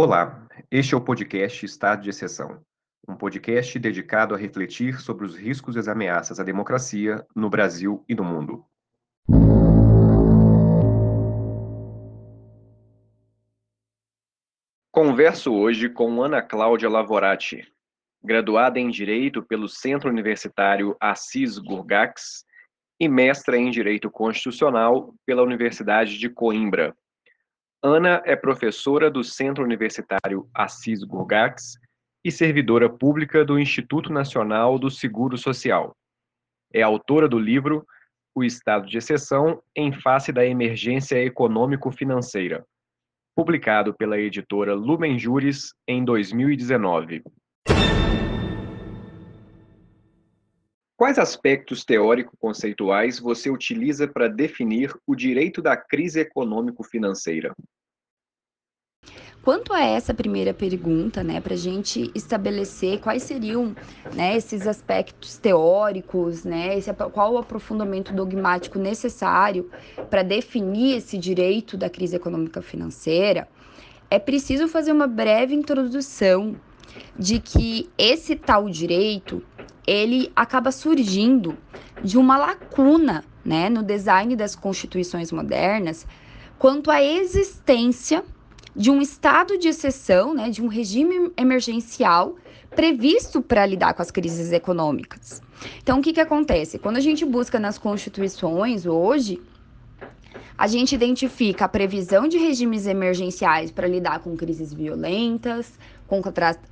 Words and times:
Olá, 0.00 0.46
este 0.70 0.94
é 0.94 0.96
o 0.96 1.00
podcast 1.00 1.66
Estado 1.66 2.02
de 2.02 2.10
Exceção, 2.10 2.62
um 3.08 3.16
podcast 3.16 3.76
dedicado 3.80 4.32
a 4.32 4.38
refletir 4.38 5.00
sobre 5.00 5.26
os 5.26 5.36
riscos 5.36 5.74
e 5.74 5.80
as 5.80 5.88
ameaças 5.88 6.38
à 6.38 6.44
democracia 6.44 7.26
no 7.34 7.50
Brasil 7.50 8.04
e 8.08 8.14
no 8.14 8.22
mundo. 8.22 8.64
Converso 14.92 15.52
hoje 15.52 15.88
com 15.88 16.22
Ana 16.22 16.42
Cláudia 16.42 16.88
Lavorati, 16.88 17.66
graduada 18.22 18.78
em 18.78 18.90
Direito 18.90 19.42
pelo 19.42 19.68
Centro 19.68 20.08
Universitário 20.08 20.96
Assis 21.00 21.58
Gurgax 21.58 22.44
e 23.00 23.08
mestra 23.08 23.58
em 23.58 23.68
Direito 23.68 24.08
Constitucional 24.08 25.12
pela 25.26 25.42
Universidade 25.42 26.16
de 26.18 26.28
Coimbra. 26.28 26.96
Ana 27.82 28.20
é 28.24 28.34
professora 28.34 29.08
do 29.08 29.22
Centro 29.22 29.62
Universitário 29.62 30.48
Assis 30.52 31.04
Gurgax 31.04 31.78
e 32.24 32.32
servidora 32.32 32.90
pública 32.90 33.44
do 33.44 33.56
Instituto 33.56 34.12
Nacional 34.12 34.80
do 34.80 34.90
Seguro 34.90 35.38
Social. 35.38 35.96
É 36.74 36.82
autora 36.82 37.28
do 37.28 37.38
livro 37.38 37.86
O 38.34 38.42
Estado 38.42 38.84
de 38.88 38.98
Exceção 38.98 39.62
em 39.76 39.92
Face 39.92 40.32
da 40.32 40.44
Emergência 40.44 41.22
Econômico-Financeira, 41.22 42.66
publicado 43.36 43.94
pela 43.94 44.18
editora 44.18 44.74
Lumen 44.74 45.16
Juris 45.16 45.72
em 45.86 46.04
2019. 46.04 47.22
Quais 50.98 51.16
aspectos 51.16 51.84
teórico-conceituais 51.84 53.20
você 53.20 53.48
utiliza 53.48 54.08
para 54.08 54.26
definir 54.26 54.92
o 55.06 55.14
direito 55.14 55.62
da 55.62 55.76
crise 55.76 56.18
econômico-financeira? 56.18 57.54
Quanto 59.40 59.72
a 59.72 59.80
essa 59.80 60.12
primeira 60.12 60.52
pergunta, 60.52 61.22
né, 61.22 61.40
para 61.40 61.54
a 61.54 61.56
gente 61.56 62.10
estabelecer 62.16 62.98
quais 62.98 63.22
seriam 63.22 63.76
né, 64.12 64.36
esses 64.36 64.66
aspectos 64.66 65.38
teóricos, 65.38 66.42
né, 66.42 66.76
esse, 66.76 66.92
qual 66.92 67.34
o 67.34 67.38
aprofundamento 67.38 68.12
dogmático 68.12 68.76
necessário 68.76 69.70
para 70.10 70.24
definir 70.24 70.96
esse 70.96 71.16
direito 71.16 71.76
da 71.76 71.88
crise 71.88 72.16
econômica 72.16 72.60
financeira, 72.60 73.46
é 74.10 74.18
preciso 74.18 74.66
fazer 74.66 74.90
uma 74.90 75.06
breve 75.06 75.54
introdução 75.54 76.56
de 77.16 77.38
que 77.38 77.88
esse 77.96 78.34
tal 78.34 78.68
direito 78.68 79.44
ele 79.88 80.30
acaba 80.36 80.70
surgindo 80.70 81.56
de 82.04 82.18
uma 82.18 82.36
lacuna 82.36 83.24
né, 83.42 83.70
no 83.70 83.82
design 83.82 84.36
das 84.36 84.54
constituições 84.54 85.32
modernas 85.32 86.06
quanto 86.58 86.90
à 86.90 87.02
existência 87.02 88.22
de 88.76 88.90
um 88.90 89.00
estado 89.00 89.56
de 89.56 89.68
exceção, 89.68 90.34
né, 90.34 90.50
de 90.50 90.60
um 90.60 90.68
regime 90.68 91.32
emergencial 91.36 92.36
previsto 92.70 93.40
para 93.40 93.64
lidar 93.64 93.94
com 93.94 94.02
as 94.02 94.10
crises 94.10 94.52
econômicas. 94.52 95.40
Então, 95.82 95.98
o 95.98 96.02
que, 96.02 96.12
que 96.12 96.20
acontece? 96.20 96.78
Quando 96.78 96.98
a 96.98 97.00
gente 97.00 97.24
busca 97.24 97.58
nas 97.58 97.78
constituições 97.78 98.84
hoje, 98.84 99.40
a 100.56 100.66
gente 100.66 100.94
identifica 100.94 101.64
a 101.64 101.68
previsão 101.68 102.28
de 102.28 102.36
regimes 102.36 102.86
emergenciais 102.86 103.70
para 103.70 103.88
lidar 103.88 104.20
com 104.20 104.36
crises 104.36 104.74
violentas, 104.74 105.78
com 106.06 106.20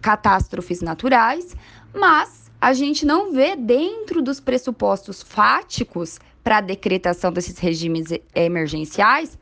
catástrofes 0.03 0.83
naturais, 0.83 1.57
mas 1.95 2.46
a 2.61 2.73
gente 2.73 3.05
não 3.05 3.33
vê 3.33 3.55
dentro 3.57 4.23
dos 4.23 4.41
pressupostos 4.41 5.23
fáticos 5.23 6.19
para 6.43 6.59
a 6.59 6.61
decretação 6.61 7.33
desses 7.33 7.59
regimes 7.59 8.07
emergenciais 8.35 9.39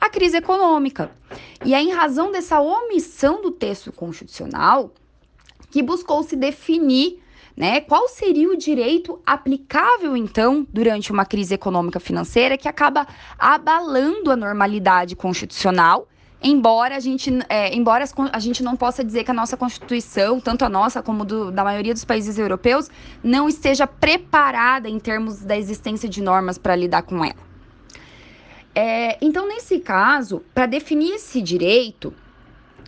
a 0.00 0.10
crise 0.10 0.36
econômica. 0.36 1.10
E 1.64 1.74
é 1.74 1.80
em 1.80 1.92
razão 1.92 2.32
dessa 2.32 2.60
omissão 2.60 3.40
do 3.40 3.50
texto 3.50 3.92
constitucional 3.92 4.92
que 5.70 5.82
buscou 5.82 6.22
se 6.22 6.36
definir 6.36 7.22
né, 7.56 7.80
qual 7.80 8.08
seria 8.08 8.48
o 8.48 8.56
direito 8.56 9.20
aplicável, 9.26 10.16
então, 10.16 10.66
durante 10.72 11.12
uma 11.12 11.24
crise 11.24 11.54
econômica 11.54 12.00
financeira 12.00 12.56
que 12.56 12.66
acaba 12.66 13.06
abalando 13.38 14.30
a 14.30 14.36
normalidade 14.36 15.14
constitucional 15.14 16.08
embora 16.42 16.96
a 16.96 17.00
gente, 17.00 17.30
é, 17.48 17.74
embora 17.74 18.04
a 18.32 18.38
gente 18.38 18.62
não 18.62 18.76
possa 18.76 19.04
dizer 19.04 19.24
que 19.24 19.30
a 19.30 19.34
nossa 19.34 19.56
Constituição, 19.56 20.40
tanto 20.40 20.64
a 20.64 20.68
nossa 20.68 21.02
como 21.02 21.24
do, 21.24 21.50
da 21.50 21.64
maioria 21.64 21.92
dos 21.94 22.04
países 22.04 22.38
europeus, 22.38 22.90
não 23.22 23.48
esteja 23.48 23.86
preparada 23.86 24.88
em 24.88 24.98
termos 24.98 25.40
da 25.40 25.56
existência 25.56 26.08
de 26.08 26.22
normas 26.22 26.58
para 26.58 26.74
lidar 26.76 27.02
com 27.02 27.24
ela. 27.24 27.52
É, 28.74 29.18
então, 29.20 29.46
nesse 29.46 29.78
caso, 29.80 30.42
para 30.54 30.66
definir 30.66 31.14
esse 31.16 31.42
direito, 31.42 32.14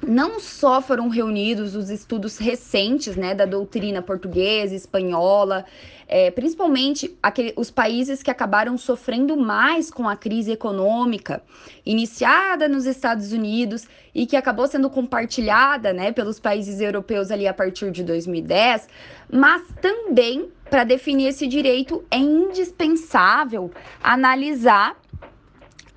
não 0.06 0.38
só 0.38 0.80
foram 0.80 1.08
reunidos 1.08 1.74
os 1.74 1.90
estudos 1.90 2.38
recentes 2.38 3.16
né, 3.16 3.34
da 3.34 3.44
doutrina 3.44 4.02
portuguesa, 4.02 4.74
espanhola, 4.74 5.64
é, 6.06 6.30
principalmente 6.30 7.16
aquele, 7.22 7.52
os 7.56 7.70
países 7.70 8.22
que 8.22 8.30
acabaram 8.30 8.76
sofrendo 8.76 9.36
mais 9.36 9.90
com 9.90 10.08
a 10.08 10.16
crise 10.16 10.52
econômica, 10.52 11.42
iniciada 11.84 12.68
nos 12.68 12.86
Estados 12.86 13.32
Unidos 13.32 13.86
e 14.14 14.26
que 14.26 14.36
acabou 14.36 14.66
sendo 14.66 14.90
compartilhada 14.90 15.92
né, 15.92 16.12
pelos 16.12 16.38
países 16.38 16.80
europeus 16.80 17.30
ali 17.30 17.48
a 17.48 17.54
partir 17.54 17.90
de 17.90 18.02
2010, 18.04 18.88
mas 19.32 19.62
também 19.80 20.50
para 20.68 20.84
definir 20.84 21.28
esse 21.28 21.46
direito 21.46 22.04
é 22.10 22.18
indispensável 22.18 23.70
analisar 24.02 24.96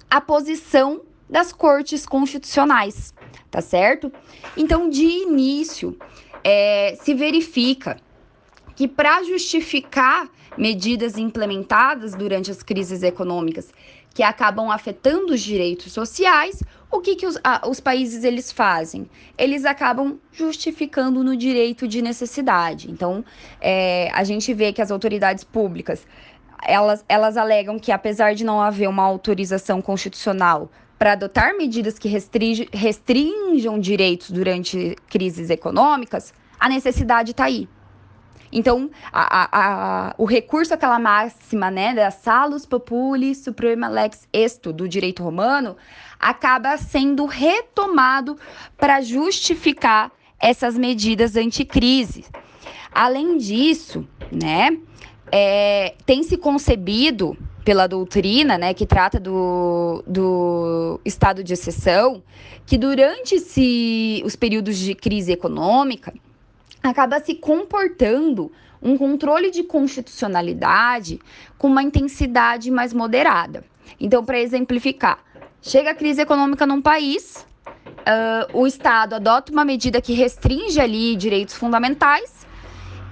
a 0.10 0.22
posição 0.22 1.02
das 1.30 1.52
cortes 1.52 2.06
constitucionais 2.06 3.14
tá 3.58 3.62
certo? 3.62 4.14
Então, 4.56 4.88
de 4.88 5.04
início, 5.04 5.98
é, 6.44 6.96
se 7.02 7.16
verifica 7.16 7.98
que 8.76 8.88
para 8.88 9.24
justificar 9.24 10.30
medidas 10.56 11.18
implementadas 11.18 12.14
durante 12.14 12.52
as 12.52 12.62
crises 12.62 13.02
econômicas 13.02 13.74
que 14.14 14.22
acabam 14.22 14.70
afetando 14.70 15.34
os 15.34 15.42
direitos 15.42 15.92
sociais, 15.92 16.62
o 16.92 17.00
que, 17.00 17.16
que 17.16 17.26
os, 17.26 17.40
a, 17.44 17.68
os 17.68 17.80
países 17.80 18.24
eles 18.24 18.52
fazem? 18.52 19.10
Eles 19.36 19.66
acabam 19.66 20.20
justificando 20.32 21.24
no 21.24 21.36
direito 21.36 21.88
de 21.88 22.00
necessidade. 22.00 22.92
Então, 22.92 23.26
é, 23.60 24.12
a 24.14 24.24
gente 24.24 24.54
vê 24.54 24.72
que 24.72 24.84
as 24.84 24.92
autoridades 24.92 25.44
públicas 25.44 26.06
elas, 26.64 27.04
elas 27.08 27.38
alegam 27.38 27.80
que, 27.80 27.92
apesar 27.92 28.34
de 28.34 28.44
não 28.44 28.62
haver 28.62 28.88
uma 28.88 29.04
autorização 29.04 29.82
constitucional 29.82 30.72
para 30.98 31.14
adotar 31.14 31.56
medidas 31.56 32.00
que 32.00 32.08
restringam 32.08 33.80
direitos 33.80 34.32
durante 34.32 34.96
crises 35.08 35.50
econômicas, 35.50 36.34
a 36.60 36.68
necessidade 36.68 37.32
está 37.32 37.46
aí. 37.46 37.70
Então, 38.52 38.90
a, 39.12 39.42
a, 39.42 39.50
a, 39.52 40.16
o 40.18 40.26
recurso 40.26 40.74
àquela 40.74 40.98
máxima, 40.98 41.70
né, 41.70 41.94
da 41.94 42.10
salus 42.10 42.66
populi 42.66 43.36
suprema 43.36 43.88
lex 43.88 44.28
esto, 44.32 44.72
do 44.72 44.88
direito 44.88 45.24
romano, 45.24 45.76
acaba 46.20 46.78
sendo 46.78 47.26
retomado 47.26 48.38
para 48.78 49.02
justificar 49.02 50.12
essas 50.40 50.78
medidas 50.78 51.36
anticrise. 51.36 52.26
Além 52.92 53.38
disso, 53.38 54.08
né, 54.32 54.78
é, 55.32 55.96
tem 56.06 56.24
se 56.24 56.38
concebido 56.38 57.38
pela 57.64 57.86
doutrina, 57.86 58.58
né, 58.58 58.74
que 58.74 58.86
trata 58.86 59.20
do, 59.20 60.02
do 60.08 61.02
estado 61.04 61.44
de 61.44 61.52
exceção, 61.54 62.24
que 62.66 62.78
durante 62.78 63.36
esse, 63.36 64.22
os 64.26 64.36
períodos 64.38 64.78
de 64.78 64.96
crise 64.96 65.34
econômica 65.34 66.14
acaba 66.82 67.20
se 67.20 67.36
comportando 67.36 68.52
um 68.82 68.98
controle 68.98 69.52
de 69.52 69.64
constitucionalidade 69.64 71.20
com 71.58 71.68
uma 71.68 71.84
intensidade 71.84 72.72
mais 72.72 72.94
moderada. 72.94 73.66
Então, 74.00 74.24
para 74.24 74.40
exemplificar, 74.40 75.20
chega 75.62 75.92
a 75.92 75.96
crise 75.96 76.22
econômica 76.22 76.66
num 76.66 76.82
país, 76.82 77.46
uh, 77.68 78.58
o 78.58 78.68
Estado 78.68 79.16
adota 79.16 79.52
uma 79.52 79.66
medida 79.66 80.02
que 80.02 80.14
restringe 80.14 80.80
ali 80.80 81.16
direitos 81.16 81.56
fundamentais 81.56 82.46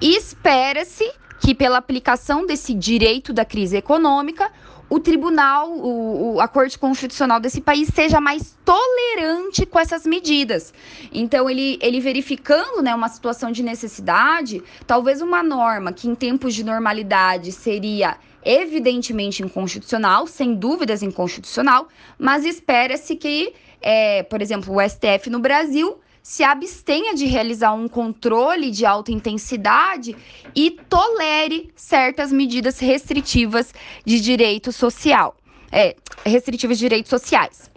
e 0.02 0.16
espera-se 0.16 1.12
que, 1.46 1.54
pela 1.54 1.78
aplicação 1.78 2.44
desse 2.44 2.74
direito 2.74 3.32
da 3.32 3.46
crise 3.46 3.78
econômica, 3.78 4.52
o 4.90 5.00
tribunal, 5.00 5.70
o, 5.70 6.34
o, 6.34 6.42
a 6.42 6.48
Corte 6.48 6.78
Constitucional 6.80 7.40
desse 7.40 7.62
país 7.62 7.88
seja 7.94 8.20
mais 8.20 8.58
tolerante 8.66 9.64
com 9.64 9.80
essas 9.80 10.08
medidas. 10.08 10.74
Então, 11.14 11.48
ele, 11.48 11.78
ele 11.84 12.00
verificando 12.00 12.82
né, 12.82 12.96
uma 12.96 13.08
situação 13.10 13.52
de 13.52 13.62
necessidade, 13.62 14.64
talvez 14.88 15.22
uma 15.22 15.44
norma 15.44 15.94
que 15.94 16.08
em 16.08 16.16
tempos 16.16 16.56
de 16.56 16.64
normalidade 16.64 17.52
seria 17.52 18.18
evidentemente 18.44 19.44
inconstitucional, 19.44 20.26
sem 20.26 20.56
dúvidas 20.56 21.04
inconstitucional, 21.04 21.88
mas 22.18 22.44
espera-se 22.44 23.16
que, 23.16 23.54
é, 23.80 24.24
por 24.24 24.42
exemplo, 24.42 24.76
o 24.76 24.82
STF 24.82 25.30
no 25.30 25.38
Brasil 25.38 26.00
se 26.26 26.44
abstenha 26.44 27.14
de 27.14 27.28
realizar 27.28 27.72
um 27.74 27.88
controle 27.88 28.72
de 28.72 28.84
alta 28.84 29.12
intensidade 29.12 30.18
e 30.56 30.72
tolere 30.72 31.70
certas 31.76 32.32
medidas 32.32 32.80
restritivas 32.80 33.72
de 34.04 34.20
direito 34.20 34.72
social, 34.72 35.38
é, 35.72 35.96
restritivas 36.26 36.80
de 36.80 36.86
direitos 36.86 37.12
sociais. 37.12 37.70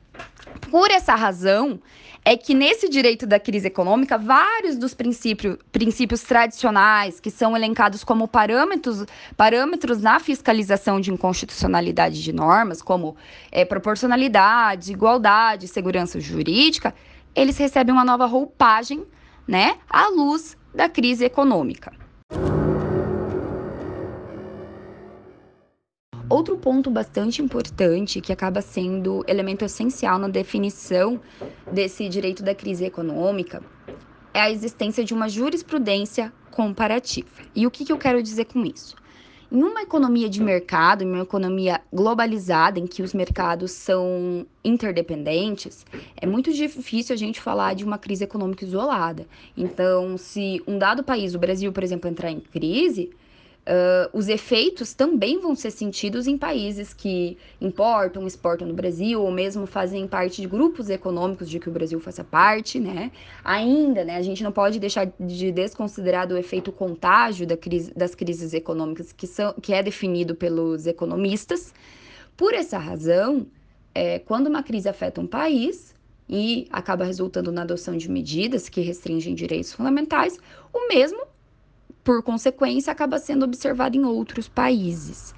Por 0.70 0.90
essa 0.90 1.14
razão, 1.14 1.78
é 2.24 2.38
que 2.38 2.54
nesse 2.54 2.88
direito 2.88 3.26
da 3.26 3.38
crise 3.38 3.66
econômica, 3.66 4.16
vários 4.16 4.78
dos 4.78 4.94
princípios, 4.94 5.58
princípios 5.70 6.22
tradicionais, 6.22 7.20
que 7.20 7.30
são 7.30 7.54
elencados 7.54 8.02
como 8.02 8.26
parâmetros, 8.26 9.04
parâmetros 9.36 10.00
na 10.00 10.18
fiscalização 10.20 11.02
de 11.02 11.12
inconstitucionalidade 11.12 12.22
de 12.22 12.32
normas, 12.32 12.80
como 12.80 13.14
é, 13.52 13.66
proporcionalidade, 13.66 14.90
igualdade, 14.90 15.68
segurança 15.68 16.18
jurídica, 16.18 16.94
eles 17.34 17.56
recebem 17.56 17.92
uma 17.92 18.04
nova 18.04 18.26
roupagem, 18.26 19.06
né, 19.46 19.78
à 19.88 20.08
luz 20.08 20.56
da 20.74 20.88
crise 20.88 21.24
econômica. 21.24 21.92
Outro 26.30 26.58
ponto 26.58 26.90
bastante 26.90 27.40
importante, 27.40 28.20
que 28.20 28.32
acaba 28.32 28.60
sendo 28.60 29.24
elemento 29.26 29.64
essencial 29.64 30.18
na 30.18 30.28
definição 30.28 31.18
desse 31.72 32.06
direito 32.06 32.42
da 32.42 32.54
crise 32.54 32.84
econômica, 32.84 33.62
é 34.34 34.40
a 34.40 34.50
existência 34.50 35.02
de 35.02 35.14
uma 35.14 35.26
jurisprudência 35.28 36.30
comparativa. 36.50 37.28
E 37.54 37.66
o 37.66 37.70
que, 37.70 37.84
que 37.84 37.92
eu 37.92 37.96
quero 37.96 38.22
dizer 38.22 38.44
com 38.44 38.62
isso? 38.64 38.94
Em 39.50 39.62
uma 39.62 39.80
economia 39.80 40.28
de 40.28 40.42
mercado, 40.42 41.02
em 41.02 41.06
uma 41.06 41.22
economia 41.22 41.80
globalizada, 41.90 42.78
em 42.78 42.86
que 42.86 43.02
os 43.02 43.14
mercados 43.14 43.70
são 43.70 44.46
interdependentes, 44.62 45.86
é 46.16 46.26
muito 46.26 46.52
difícil 46.52 47.14
a 47.14 47.16
gente 47.16 47.40
falar 47.40 47.74
de 47.74 47.82
uma 47.82 47.96
crise 47.96 48.24
econômica 48.24 48.66
isolada. 48.66 49.26
Então, 49.56 50.18
se 50.18 50.62
um 50.66 50.78
dado 50.78 51.02
país, 51.02 51.34
o 51.34 51.38
Brasil, 51.38 51.72
por 51.72 51.82
exemplo, 51.82 52.10
entrar 52.10 52.30
em 52.30 52.40
crise, 52.40 53.08
Uh, 53.68 54.08
os 54.16 54.28
efeitos 54.28 54.94
também 54.94 55.38
vão 55.38 55.54
ser 55.54 55.70
sentidos 55.70 56.26
em 56.26 56.38
países 56.38 56.94
que 56.94 57.36
importam, 57.60 58.26
exportam 58.26 58.66
no 58.66 58.72
Brasil, 58.72 59.20
ou 59.20 59.30
mesmo 59.30 59.66
fazem 59.66 60.08
parte 60.08 60.40
de 60.40 60.48
grupos 60.48 60.88
econômicos 60.88 61.50
de 61.50 61.60
que 61.60 61.68
o 61.68 61.72
Brasil 61.72 62.00
faça 62.00 62.24
parte, 62.24 62.80
né? 62.80 63.12
Ainda, 63.44 64.06
né, 64.06 64.16
a 64.16 64.22
gente 64.22 64.42
não 64.42 64.52
pode 64.52 64.80
deixar 64.80 65.12
de 65.20 65.52
desconsiderar 65.52 66.26
o 66.32 66.38
efeito 66.38 66.72
contágio 66.72 67.46
da 67.46 67.58
crise, 67.58 67.92
das 67.94 68.14
crises 68.14 68.54
econômicas 68.54 69.12
que, 69.12 69.26
são, 69.26 69.52
que 69.60 69.74
é 69.74 69.82
definido 69.82 70.34
pelos 70.34 70.86
economistas. 70.86 71.74
Por 72.38 72.54
essa 72.54 72.78
razão, 72.78 73.46
é, 73.94 74.18
quando 74.18 74.46
uma 74.46 74.62
crise 74.62 74.88
afeta 74.88 75.20
um 75.20 75.26
país, 75.26 75.94
e 76.28 76.66
acaba 76.70 77.04
resultando 77.04 77.50
na 77.50 77.62
adoção 77.62 77.96
de 77.96 78.10
medidas 78.10 78.68
que 78.68 78.80
restringem 78.80 79.34
direitos 79.34 79.72
fundamentais, 79.72 80.38
o 80.72 80.88
mesmo 80.88 81.27
por 82.08 82.22
consequência, 82.22 82.90
acaba 82.90 83.18
sendo 83.18 83.44
observado 83.44 83.94
em 83.94 84.02
outros 84.02 84.48
países. 84.48 85.34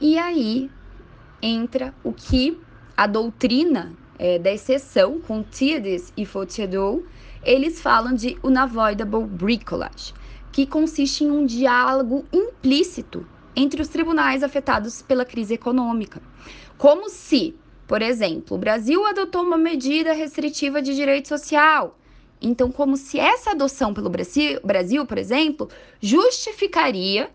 E 0.00 0.18
aí 0.18 0.70
entra 1.42 1.94
o 2.02 2.14
que 2.14 2.58
a 2.96 3.06
doutrina 3.06 3.92
é, 4.18 4.38
da 4.38 4.50
exceção, 4.50 5.20
com 5.20 5.42
Thiedis 5.42 6.14
e 6.16 6.24
Fautierdot, 6.24 7.04
eles 7.42 7.78
falam 7.78 8.14
de 8.14 8.38
unavoidable 8.42 9.26
bricolage, 9.26 10.14
que 10.50 10.64
consiste 10.64 11.24
em 11.24 11.30
um 11.30 11.44
diálogo 11.44 12.24
implícito 12.32 13.26
entre 13.54 13.82
os 13.82 13.88
tribunais 13.88 14.42
afetados 14.42 15.02
pela 15.02 15.26
crise 15.26 15.52
econômica. 15.52 16.22
Como 16.78 17.10
se, 17.10 17.54
por 17.86 18.00
exemplo, 18.00 18.56
o 18.56 18.60
Brasil 18.60 19.04
adotou 19.04 19.42
uma 19.42 19.58
medida 19.58 20.14
restritiva 20.14 20.80
de 20.80 20.94
direito 20.94 21.28
social 21.28 21.98
então, 22.44 22.70
como 22.70 22.96
se 22.96 23.18
essa 23.18 23.52
adoção 23.52 23.94
pelo 23.94 24.10
Brasil, 24.10 25.06
por 25.06 25.18
exemplo, 25.18 25.68
justificaria 26.00 27.30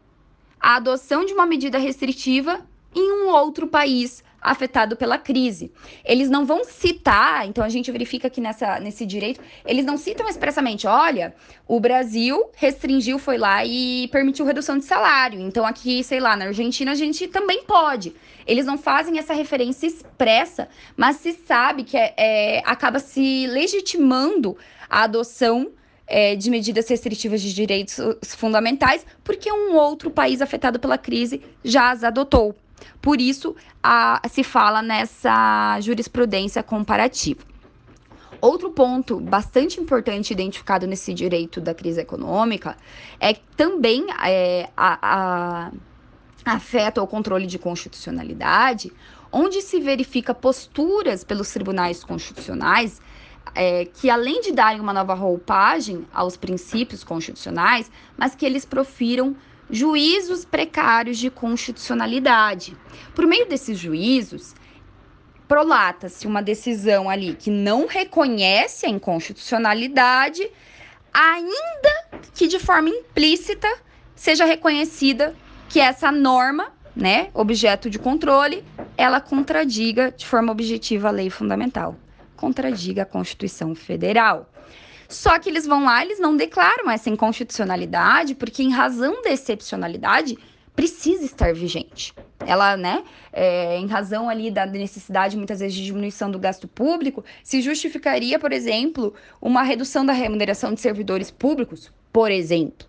a 0.60 0.76
adoção 0.76 1.26
de 1.26 1.34
uma 1.34 1.46
medida 1.46 1.78
restritiva 1.78 2.62
em 2.96 3.12
um 3.12 3.30
outro 3.30 3.68
país 3.68 4.24
afetado 4.42 4.96
pela 4.96 5.18
crise. 5.18 5.72
Eles 6.04 6.30
não 6.30 6.46
vão 6.46 6.64
citar, 6.64 7.48
então 7.48 7.64
a 7.64 7.70
gente 7.70 7.92
verifica 7.92 8.28
aqui 8.28 8.40
nessa, 8.42 8.80
nesse 8.80 9.06
direito, 9.06 9.42
eles 9.66 9.86
não 9.86 9.98
citam 9.98 10.28
expressamente, 10.28 10.88
olha, 10.88 11.34
o 11.68 11.80
Brasil 11.80 12.50
restringiu, 12.56 13.20
foi 13.20 13.38
lá 13.38 13.66
e 13.66 14.08
permitiu 14.12 14.46
redução 14.46 14.78
de 14.78 14.86
salário. 14.86 15.40
Então 15.40 15.66
aqui, 15.66 16.04
sei 16.04 16.20
lá, 16.20 16.36
na 16.36 16.46
Argentina 16.46 16.92
a 16.92 16.96
gente 16.96 17.28
também 17.28 17.64
pode. 17.64 18.14
Eles 18.48 18.66
não 18.66 18.78
fazem 18.78 19.20
essa 19.20 19.34
referência 19.34 19.88
expressa, 19.88 20.68
mas 20.96 21.18
se 21.18 21.34
sabe 21.34 21.84
que 21.84 21.98
é, 21.98 22.14
é 22.18 22.64
acaba 22.66 23.00
se 23.00 23.48
legitimando 23.48 24.58
a 24.90 25.04
adoção 25.04 25.72
é, 26.10 26.36
de 26.36 26.50
medidas 26.50 26.90
restritivas 26.90 27.42
de 27.42 27.54
direitos 27.54 28.00
fundamentais, 28.36 29.06
porque 29.24 29.52
um 29.52 29.76
outro 29.76 30.10
país 30.10 30.42
afetado 30.42 30.80
pela 30.80 30.98
crise 30.98 31.42
já 31.64 31.92
as 31.92 32.04
adotou. 32.04 32.56
Por 33.02 33.20
isso, 33.22 33.56
a, 33.82 34.22
se 34.30 34.44
fala 34.44 34.82
nessa 34.82 35.80
jurisprudência 35.82 36.62
comparativa. 36.64 37.42
Outro 38.42 38.72
ponto 38.72 39.20
bastante 39.20 39.82
importante 39.82 40.32
identificado 40.32 40.88
nesse 40.88 41.14
direito 41.14 41.60
da 41.60 41.74
crise 41.74 42.00
econômica 42.00 42.78
é 43.20 43.34
também 43.58 44.06
é, 44.24 44.70
a, 44.78 45.00
a, 45.02 45.72
afeta 46.46 47.02
o 47.02 47.08
controle 47.08 47.46
de 47.46 47.60
constitucionalidade, 47.60 48.94
onde 49.32 49.62
se 49.62 49.80
verifica 49.80 50.34
posturas 50.34 51.24
pelos 51.24 51.52
tribunais 51.52 52.04
constitucionais 52.04 53.02
é, 53.56 53.86
que 53.86 54.10
além 54.10 54.42
de 54.42 54.52
darem 54.52 54.80
uma 54.80 54.94
nova 54.94 55.14
roupagem 55.14 56.06
aos 56.14 56.38
princípios 56.38 57.04
constitucionais, 57.04 57.92
mas 58.18 58.36
que 58.36 58.46
eles 58.46 58.66
profiram 58.66 59.36
juízos 59.70 60.46
precários 60.46 61.18
de 61.18 61.30
constitucionalidade. 61.30 62.76
Por 63.16 63.26
meio 63.26 63.48
desses 63.48 63.78
juízos, 63.78 64.56
prolata-se 65.48 66.28
uma 66.28 66.42
decisão 66.42 67.10
ali 67.10 67.36
que 67.36 67.50
não 67.50 67.88
reconhece 67.88 68.86
a 68.86 68.90
inconstitucionalidade, 68.90 70.50
ainda 71.14 72.22
que 72.34 72.48
de 72.48 72.60
forma 72.60 72.90
implícita 72.90 73.68
seja 74.16 74.46
reconhecida 74.46 75.36
que 75.68 75.80
essa 75.80 76.12
norma, 76.12 76.74
né, 76.96 77.30
objeto 77.34 77.90
de 77.90 78.00
controle, 78.00 78.64
ela 78.98 79.22
contradiga 79.22 80.12
de 80.12 80.26
forma 80.26 80.52
objetiva 80.52 81.08
a 81.08 81.12
lei 81.12 81.30
fundamental 81.30 81.96
contradiga 82.40 83.04
a 83.04 83.06
Constituição 83.06 83.76
Federal. 83.76 84.50
Só 85.10 85.40
que 85.40 85.50
eles 85.50 85.66
vão 85.66 85.84
lá, 85.86 86.06
eles 86.06 86.20
não 86.20 86.38
declaram 86.38 86.90
essa 86.90 87.10
inconstitucionalidade, 87.10 88.36
porque 88.36 88.62
em 88.62 88.72
razão 88.72 89.24
da 89.24 89.32
excepcionalidade 89.32 90.38
precisa 90.76 91.26
estar 91.26 91.52
vigente. 91.52 92.14
Ela, 92.46 92.78
né, 92.78 93.04
é, 93.34 93.78
em 93.78 93.88
razão 93.88 94.30
ali 94.30 94.52
da 94.52 94.68
necessidade 94.68 95.36
muitas 95.36 95.60
vezes 95.60 95.76
de 95.76 95.84
diminuição 95.84 96.30
do 96.30 96.38
gasto 96.38 96.68
público, 96.68 97.26
se 97.44 97.60
justificaria, 97.60 98.38
por 98.38 98.54
exemplo, 98.54 99.14
uma 99.42 99.64
redução 99.64 100.06
da 100.06 100.14
remuneração 100.14 100.74
de 100.74 100.80
servidores 100.80 101.32
públicos, 101.32 101.92
por 102.14 102.32
exemplo. 102.32 102.88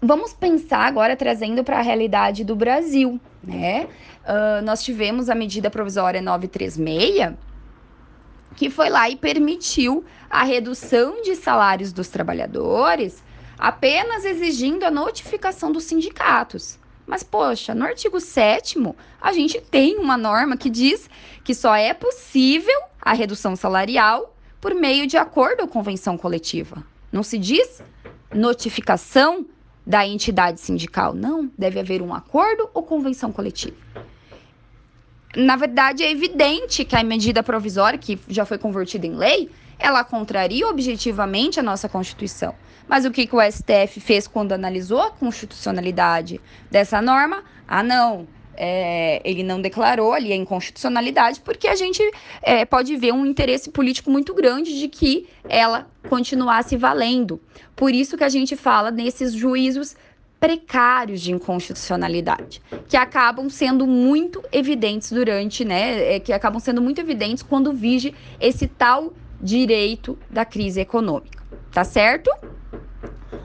Vamos 0.00 0.32
pensar 0.32 0.86
agora 0.86 1.14
trazendo 1.16 1.62
para 1.62 1.78
a 1.78 1.82
realidade 1.82 2.44
do 2.44 2.56
Brasil, 2.56 3.20
né? 3.42 3.86
Uh, 4.24 4.64
nós 4.64 4.82
tivemos 4.82 5.28
a 5.28 5.34
medida 5.34 5.70
provisória 5.70 6.20
936, 6.20 7.34
que 8.56 8.70
foi 8.70 8.88
lá 8.88 9.08
e 9.08 9.16
permitiu 9.16 10.04
a 10.28 10.42
redução 10.42 11.22
de 11.22 11.36
salários 11.36 11.92
dos 11.92 12.08
trabalhadores, 12.08 13.22
apenas 13.58 14.24
exigindo 14.24 14.84
a 14.84 14.90
notificação 14.90 15.70
dos 15.70 15.84
sindicatos. 15.84 16.78
Mas, 17.06 17.22
poxa, 17.22 17.74
no 17.74 17.84
artigo 17.84 18.18
7 18.18 18.78
a 19.20 19.32
gente 19.32 19.60
tem 19.60 19.98
uma 19.98 20.16
norma 20.16 20.56
que 20.56 20.68
diz 20.68 21.08
que 21.44 21.54
só 21.54 21.76
é 21.76 21.94
possível 21.94 22.80
a 23.00 23.12
redução 23.12 23.54
salarial 23.54 24.34
por 24.60 24.74
meio 24.74 25.06
de 25.06 25.16
acordo 25.16 25.60
ou 25.60 25.68
convenção 25.68 26.18
coletiva. 26.18 26.82
Não 27.12 27.22
se 27.22 27.38
diz 27.38 27.80
notificação 28.34 29.46
da 29.86 30.04
entidade 30.04 30.60
sindical. 30.60 31.14
Não, 31.14 31.48
deve 31.56 31.78
haver 31.78 32.02
um 32.02 32.12
acordo 32.12 32.68
ou 32.74 32.82
convenção 32.82 33.30
coletiva 33.30 33.76
na 35.36 35.54
verdade, 35.54 36.02
é 36.02 36.10
evidente 36.10 36.84
que 36.84 36.96
a 36.96 37.02
medida 37.02 37.42
provisória, 37.42 37.98
que 37.98 38.18
já 38.26 38.46
foi 38.46 38.56
convertida 38.56 39.06
em 39.06 39.14
lei, 39.14 39.50
ela 39.78 40.02
contraria 40.02 40.66
objetivamente 40.66 41.60
a 41.60 41.62
nossa 41.62 41.88
Constituição. 41.88 42.54
Mas 42.88 43.04
o 43.04 43.10
que, 43.10 43.26
que 43.26 43.36
o 43.36 43.40
STF 43.40 44.00
fez 44.00 44.26
quando 44.26 44.52
analisou 44.52 45.00
a 45.00 45.10
constitucionalidade 45.10 46.40
dessa 46.70 47.02
norma? 47.02 47.44
Ah, 47.68 47.82
não. 47.82 48.26
É, 48.58 49.20
ele 49.22 49.42
não 49.42 49.60
declarou 49.60 50.14
ali 50.14 50.32
a 50.32 50.36
inconstitucionalidade, 50.36 51.40
porque 51.40 51.68
a 51.68 51.74
gente 51.74 52.02
é, 52.40 52.64
pode 52.64 52.96
ver 52.96 53.12
um 53.12 53.26
interesse 53.26 53.70
político 53.70 54.10
muito 54.10 54.32
grande 54.32 54.78
de 54.78 54.88
que 54.88 55.28
ela 55.46 55.86
continuasse 56.08 56.74
valendo. 56.74 57.38
Por 57.74 57.92
isso 57.92 58.16
que 58.16 58.24
a 58.24 58.30
gente 58.30 58.56
fala 58.56 58.90
nesses 58.90 59.34
juízos 59.34 59.94
precários 60.38 61.20
de 61.20 61.32
inconstitucionalidade, 61.32 62.60
que 62.88 62.96
acabam 62.96 63.48
sendo 63.48 63.86
muito 63.86 64.42
evidentes 64.52 65.10
durante, 65.10 65.64
né, 65.64 66.16
é, 66.16 66.20
que 66.20 66.32
acabam 66.32 66.60
sendo 66.60 66.82
muito 66.82 67.00
evidentes 67.00 67.42
quando 67.42 67.72
vige 67.72 68.14
esse 68.40 68.66
tal 68.66 69.12
direito 69.40 70.18
da 70.30 70.44
crise 70.44 70.80
econômica, 70.80 71.42
tá 71.72 71.84
certo? 71.84 72.30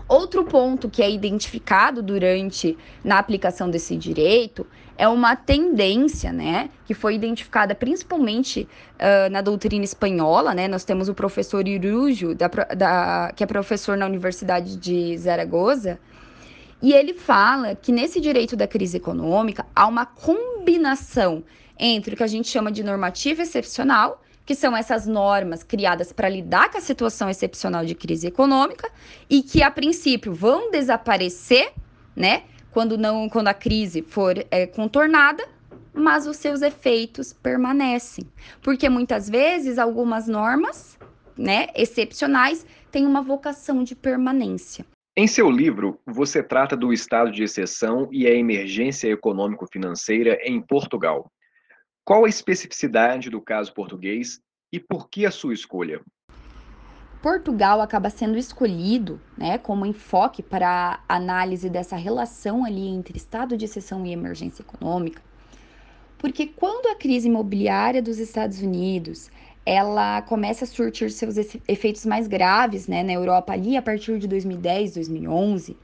Outro 0.08 0.44
ponto 0.44 0.90
que 0.90 1.02
é 1.02 1.10
identificado 1.10 2.04
durante 2.04 2.78
na 3.04 3.18
aplicação 3.18 3.70
desse 3.70 3.96
direito 3.96 4.68
é 4.98 5.08
uma 5.08 5.36
tendência, 5.36 6.32
né, 6.32 6.70
que 6.86 6.94
foi 6.94 7.16
identificada 7.16 7.74
principalmente 7.74 8.68
uh, 9.00 9.32
na 9.32 9.42
doutrina 9.42 9.84
espanhola, 9.84 10.54
né, 10.54 10.68
nós 10.68 10.84
temos 10.84 11.10
o 11.10 11.14
professor 11.14 11.68
Irujo, 11.68 12.36
da, 12.36 12.48
da, 12.48 13.32
que 13.36 13.44
é 13.44 13.48
professor 13.48 13.98
na 13.98 14.06
Universidade 14.06 14.76
de 14.78 15.18
Zaragoza, 15.18 15.98
e 16.82 16.94
ele 16.94 17.14
fala 17.14 17.76
que 17.76 17.92
nesse 17.92 18.20
direito 18.20 18.56
da 18.56 18.68
crise 18.68 18.98
econômica 18.98 19.66
há 19.76 19.88
uma 19.88 20.06
combinação 20.06 21.44
entre 21.78 22.14
o 22.14 22.18
que 22.18 22.24
a 22.24 22.28
gente 22.28 22.48
chama 22.48 22.72
de 22.72 22.84
normativa 22.84 23.42
excepcional, 23.42 24.22
que 24.46 24.56
são 24.56 24.76
essas 24.76 25.06
normas 25.06 25.64
criadas 25.64 26.12
para 26.12 26.28
lidar 26.28 26.70
com 26.72 26.78
a 26.78 26.82
situação 26.82 27.30
excepcional 27.30 27.86
de 27.86 27.96
crise 27.96 28.28
econômica 28.28 28.90
e 29.30 29.42
que 29.42 29.62
a 29.62 29.70
princípio 29.70 30.34
vão 30.34 30.72
desaparecer, 30.72 31.72
né, 32.16 32.44
quando 32.72 32.98
não, 32.98 33.30
quando 33.30 33.48
a 33.48 33.54
crise 33.54 34.02
for 34.02 34.36
é, 34.50 34.66
contornada, 34.66 35.48
mas 35.94 36.26
os 36.26 36.38
seus 36.38 36.62
efeitos 36.62 37.34
permanecem, 37.34 38.26
porque 38.62 38.90
muitas 38.90 39.30
vezes 39.30 39.78
algumas 39.78 40.28
normas, 40.28 40.98
né, 41.38 41.68
excepcionais 41.76 42.66
têm 42.92 43.06
uma 43.06 43.22
vocação 43.22 43.84
de 43.84 43.96
permanência. 43.96 44.86
Em 45.16 45.28
seu 45.28 45.52
livro, 45.52 46.00
você 46.06 46.42
trata 46.42 46.78
do 46.78 46.94
estado 46.94 47.34
de 47.34 47.44
exceção 47.44 48.08
e 48.14 48.26
a 48.26 48.34
emergência 48.34 49.10
econômico-financeira 49.12 50.40
em 50.42 50.62
Portugal. 50.62 51.30
Qual 52.06 52.24
a 52.24 52.30
especificidade 52.30 53.30
do 53.30 53.42
caso 53.42 53.74
português 53.74 54.40
e 54.72 54.80
por 54.80 55.10
que 55.10 55.26
a 55.26 55.32
sua 55.32 55.54
escolha? 55.54 56.02
Portugal 57.22 57.82
acaba 57.82 58.10
sendo 58.10 58.38
escolhido 58.38 59.20
né, 59.38 59.58
como 59.58 59.86
enfoque 59.86 60.42
para 60.42 61.02
a 61.10 61.16
análise 61.18 61.70
dessa 61.70 61.98
relação 61.98 62.64
ali 62.64 62.88
entre 62.88 63.18
estado 63.18 63.58
de 63.58 63.66
exceção 63.66 64.06
e 64.06 64.14
emergência 64.14 64.64
econômica, 64.64 65.22
porque 66.18 66.48
quando 66.48 66.88
a 66.88 66.96
crise 66.96 67.28
imobiliária 67.28 68.02
dos 68.02 68.18
Estados 68.18 68.62
Unidos 68.62 69.30
ela 69.66 70.22
começa 70.24 70.66
a 70.66 70.68
surtir 70.68 71.12
seus 71.12 71.36
efeitos 71.68 72.06
mais 72.06 72.28
graves 72.28 72.88
né, 72.88 73.04
na 73.04 73.14
Europa 73.14 73.54
ali 73.54 73.78
a 73.78 73.82
partir 73.82 74.18
de 74.18 74.28
2010, 74.28 74.96
2011. 74.96 75.78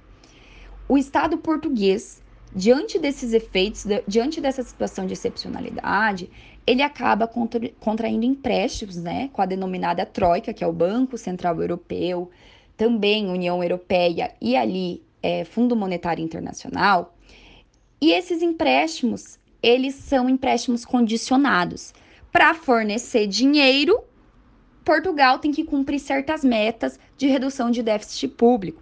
O 0.89 0.97
Estado 0.97 1.37
português, 1.37 2.21
diante 2.55 2.97
desses 2.97 3.33
efeitos, 3.33 3.85
diante 4.07 4.41
dessa 4.41 4.63
situação 4.63 5.05
de 5.05 5.13
excepcionalidade, 5.13 6.29
ele 6.65 6.81
acaba 6.81 7.27
contra, 7.27 7.69
contraindo 7.79 8.25
empréstimos 8.25 8.97
né, 8.97 9.29
com 9.31 9.41
a 9.41 9.45
denominada 9.45 10.05
Troika, 10.05 10.53
que 10.53 10.63
é 10.63 10.67
o 10.67 10.73
Banco 10.73 11.17
Central 11.17 11.61
Europeu, 11.61 12.31
também 12.75 13.29
União 13.29 13.63
Europeia 13.63 14.33
e 14.41 14.55
ali 14.55 15.03
é, 15.21 15.43
Fundo 15.43 15.75
Monetário 15.75 16.23
Internacional. 16.23 17.15
E 18.01 18.11
esses 18.11 18.41
empréstimos, 18.41 19.39
eles 19.61 19.95
são 19.95 20.29
empréstimos 20.29 20.83
condicionados 20.83 21.93
para 22.31 22.53
fornecer 22.53 23.27
dinheiro, 23.27 23.99
Portugal 24.83 25.39
tem 25.39 25.51
que 25.51 25.63
cumprir 25.63 25.99
certas 25.99 26.43
metas 26.43 26.99
de 27.17 27.27
redução 27.27 27.69
de 27.69 27.83
déficit 27.83 28.29
público. 28.29 28.81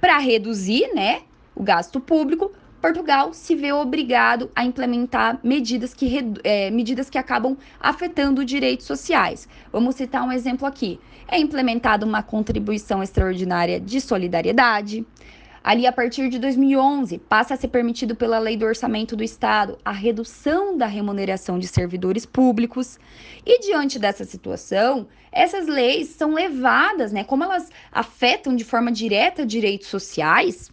Para 0.00 0.18
reduzir, 0.18 0.94
né, 0.94 1.22
o 1.54 1.62
gasto 1.62 2.00
público, 2.00 2.52
Portugal 2.80 3.32
se 3.32 3.54
vê 3.54 3.72
obrigado 3.72 4.50
a 4.54 4.64
implementar 4.64 5.40
medidas 5.42 5.92
que, 5.92 6.18
é, 6.44 6.70
medidas 6.70 7.10
que 7.10 7.18
acabam 7.18 7.56
afetando 7.80 8.44
direitos 8.44 8.86
sociais. 8.86 9.48
Vamos 9.72 9.96
citar 9.96 10.22
um 10.22 10.30
exemplo 10.30 10.66
aqui. 10.66 11.00
É 11.26 11.38
implementada 11.38 12.06
uma 12.06 12.22
contribuição 12.22 13.02
extraordinária 13.02 13.80
de 13.80 14.00
solidariedade, 14.00 15.04
Ali, 15.66 15.84
a 15.84 15.90
partir 15.90 16.28
de 16.28 16.38
2011, 16.38 17.18
passa 17.18 17.54
a 17.54 17.56
ser 17.56 17.66
permitido 17.66 18.14
pela 18.14 18.38
Lei 18.38 18.56
do 18.56 18.64
Orçamento 18.64 19.16
do 19.16 19.24
Estado 19.24 19.76
a 19.84 19.90
redução 19.90 20.78
da 20.78 20.86
remuneração 20.86 21.58
de 21.58 21.66
servidores 21.66 22.24
públicos. 22.24 23.00
E 23.44 23.58
diante 23.58 23.98
dessa 23.98 24.24
situação, 24.24 25.08
essas 25.32 25.66
leis 25.66 26.10
são 26.10 26.34
levadas, 26.34 27.10
né, 27.10 27.24
como 27.24 27.42
elas 27.42 27.68
afetam 27.90 28.54
de 28.54 28.62
forma 28.62 28.92
direta 28.92 29.44
direitos 29.44 29.88
sociais, 29.88 30.70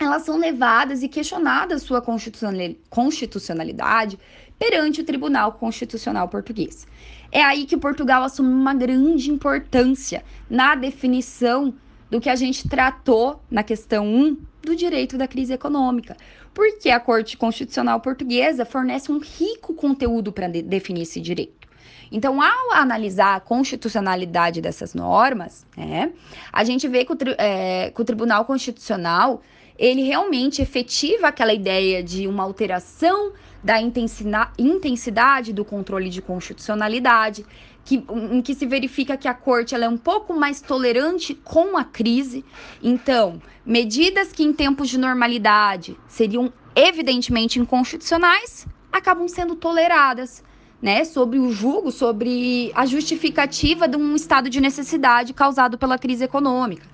elas 0.00 0.22
são 0.22 0.38
levadas 0.38 1.02
e 1.02 1.08
questionadas 1.08 1.82
sua 1.82 2.00
constitucionalidade 2.00 4.18
perante 4.58 5.02
o 5.02 5.04
Tribunal 5.04 5.52
Constitucional 5.52 6.30
Português. 6.30 6.86
É 7.30 7.42
aí 7.42 7.66
que 7.66 7.76
Portugal 7.76 8.22
assume 8.22 8.54
uma 8.54 8.72
grande 8.72 9.30
importância 9.30 10.24
na 10.48 10.74
definição 10.74 11.74
do 12.10 12.20
que 12.20 12.30
a 12.30 12.36
gente 12.36 12.68
tratou 12.68 13.40
na 13.50 13.62
questão 13.62 14.06
1 14.06 14.36
do 14.62 14.74
direito 14.76 15.16
da 15.16 15.28
crise 15.28 15.52
econômica. 15.52 16.16
Porque 16.54 16.90
a 16.90 16.98
Corte 16.98 17.36
Constitucional 17.36 18.00
Portuguesa 18.00 18.64
fornece 18.64 19.12
um 19.12 19.18
rico 19.18 19.74
conteúdo 19.74 20.32
para 20.32 20.48
de 20.48 20.62
definir 20.62 21.02
esse 21.02 21.20
direito. 21.20 21.68
Então, 22.10 22.40
ao 22.40 22.72
analisar 22.72 23.36
a 23.36 23.40
constitucionalidade 23.40 24.60
dessas 24.60 24.94
normas, 24.94 25.66
né, 25.76 26.12
a 26.52 26.64
gente 26.64 26.88
vê 26.88 27.04
que 27.04 27.12
o, 27.12 27.18
é, 27.36 27.90
que 27.90 28.00
o 28.00 28.04
Tribunal 28.04 28.44
Constitucional 28.44 29.42
ele 29.78 30.02
realmente 30.02 30.60
efetiva 30.60 31.28
aquela 31.28 31.54
ideia 31.54 32.02
de 32.02 32.26
uma 32.26 32.42
alteração 32.42 33.32
da 33.62 33.80
intensidade 33.80 35.52
do 35.52 35.64
controle 35.64 36.08
de 36.08 36.22
constitucionalidade, 36.22 37.44
que, 37.88 38.04
em 38.10 38.42
que 38.42 38.54
se 38.54 38.66
verifica 38.66 39.16
que 39.16 39.26
a 39.26 39.32
corte 39.32 39.74
ela 39.74 39.86
é 39.86 39.88
um 39.88 39.96
pouco 39.96 40.34
mais 40.34 40.60
tolerante 40.60 41.34
com 41.34 41.74
a 41.74 41.82
crise. 41.82 42.44
Então, 42.82 43.40
medidas 43.64 44.30
que 44.30 44.44
em 44.44 44.52
tempos 44.52 44.90
de 44.90 44.98
normalidade 44.98 45.96
seriam 46.06 46.52
evidentemente 46.76 47.58
inconstitucionais 47.58 48.66
acabam 48.92 49.26
sendo 49.26 49.56
toleradas. 49.56 50.46
Né, 50.80 51.04
sobre 51.04 51.40
o 51.40 51.50
julgo, 51.50 51.90
sobre 51.90 52.70
a 52.72 52.86
justificativa 52.86 53.88
de 53.88 53.96
um 53.96 54.14
estado 54.14 54.48
de 54.48 54.60
necessidade 54.60 55.34
causado 55.34 55.76
pela 55.76 55.98
crise 55.98 56.22
econômica. 56.22 56.86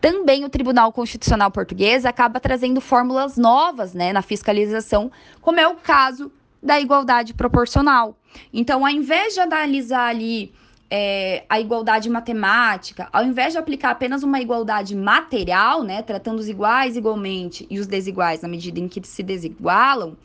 Também 0.00 0.44
o 0.44 0.48
Tribunal 0.48 0.92
Constitucional 0.92 1.50
Português 1.50 2.06
acaba 2.06 2.38
trazendo 2.38 2.80
fórmulas 2.80 3.36
novas 3.36 3.94
né, 3.94 4.12
na 4.12 4.22
fiscalização, 4.22 5.10
como 5.40 5.58
é 5.58 5.66
o 5.66 5.74
caso 5.74 6.30
da 6.66 6.80
igualdade 6.80 7.32
proporcional. 7.32 8.18
Então, 8.52 8.84
ao 8.84 8.90
invés 8.90 9.34
de 9.34 9.40
analisar 9.40 10.08
ali 10.08 10.52
é, 10.90 11.44
a 11.48 11.60
igualdade 11.60 12.10
matemática, 12.10 13.08
ao 13.12 13.24
invés 13.24 13.52
de 13.52 13.58
aplicar 13.58 13.90
apenas 13.90 14.22
uma 14.22 14.40
igualdade 14.40 14.94
material, 14.94 15.82
né, 15.82 16.02
tratando 16.02 16.40
os 16.40 16.48
iguais 16.48 16.96
igualmente 16.96 17.66
e 17.70 17.78
os 17.78 17.86
desiguais 17.86 18.42
na 18.42 18.48
medida 18.48 18.80
em 18.80 18.88
que 18.88 19.00
se 19.06 19.22
desigualam, 19.22 20.16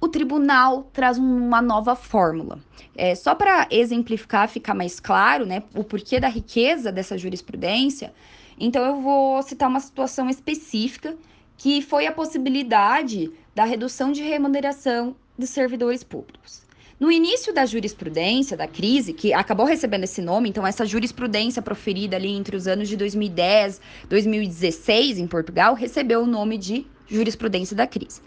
o 0.00 0.08
tribunal 0.08 0.88
traz 0.92 1.18
uma 1.18 1.60
nova 1.60 1.94
fórmula. 1.94 2.58
É, 2.96 3.14
só 3.14 3.34
para 3.34 3.66
exemplificar, 3.70 4.48
ficar 4.48 4.74
mais 4.74 5.00
claro, 5.00 5.44
né, 5.44 5.62
o 5.74 5.84
porquê 5.84 6.20
da 6.20 6.28
riqueza 6.28 6.90
dessa 6.92 7.18
jurisprudência, 7.18 8.12
então 8.58 8.84
eu 8.84 9.00
vou 9.00 9.42
citar 9.42 9.68
uma 9.68 9.80
situação 9.80 10.28
específica 10.28 11.16
que 11.56 11.80
foi 11.80 12.06
a 12.06 12.12
possibilidade 12.12 13.30
da 13.54 13.64
redução 13.64 14.10
de 14.10 14.22
remuneração 14.22 15.14
dos 15.38 15.50
servidores 15.50 16.02
públicos. 16.02 16.62
No 17.02 17.10
início 17.10 17.52
da 17.52 17.66
jurisprudência, 17.66 18.56
da 18.56 18.68
crise, 18.68 19.12
que 19.12 19.32
acabou 19.32 19.66
recebendo 19.66 20.04
esse 20.04 20.22
nome, 20.22 20.48
então 20.48 20.64
essa 20.64 20.86
jurisprudência 20.86 21.60
proferida 21.60 22.14
ali 22.16 22.28
entre 22.28 22.54
os 22.54 22.68
anos 22.68 22.88
de 22.88 22.96
2010 22.96 23.80
e 24.04 24.06
2016 24.06 25.18
em 25.18 25.26
Portugal, 25.26 25.74
recebeu 25.74 26.22
o 26.22 26.26
nome 26.26 26.56
de 26.56 26.86
jurisprudência 27.08 27.74
da 27.74 27.88
crise. 27.88 28.20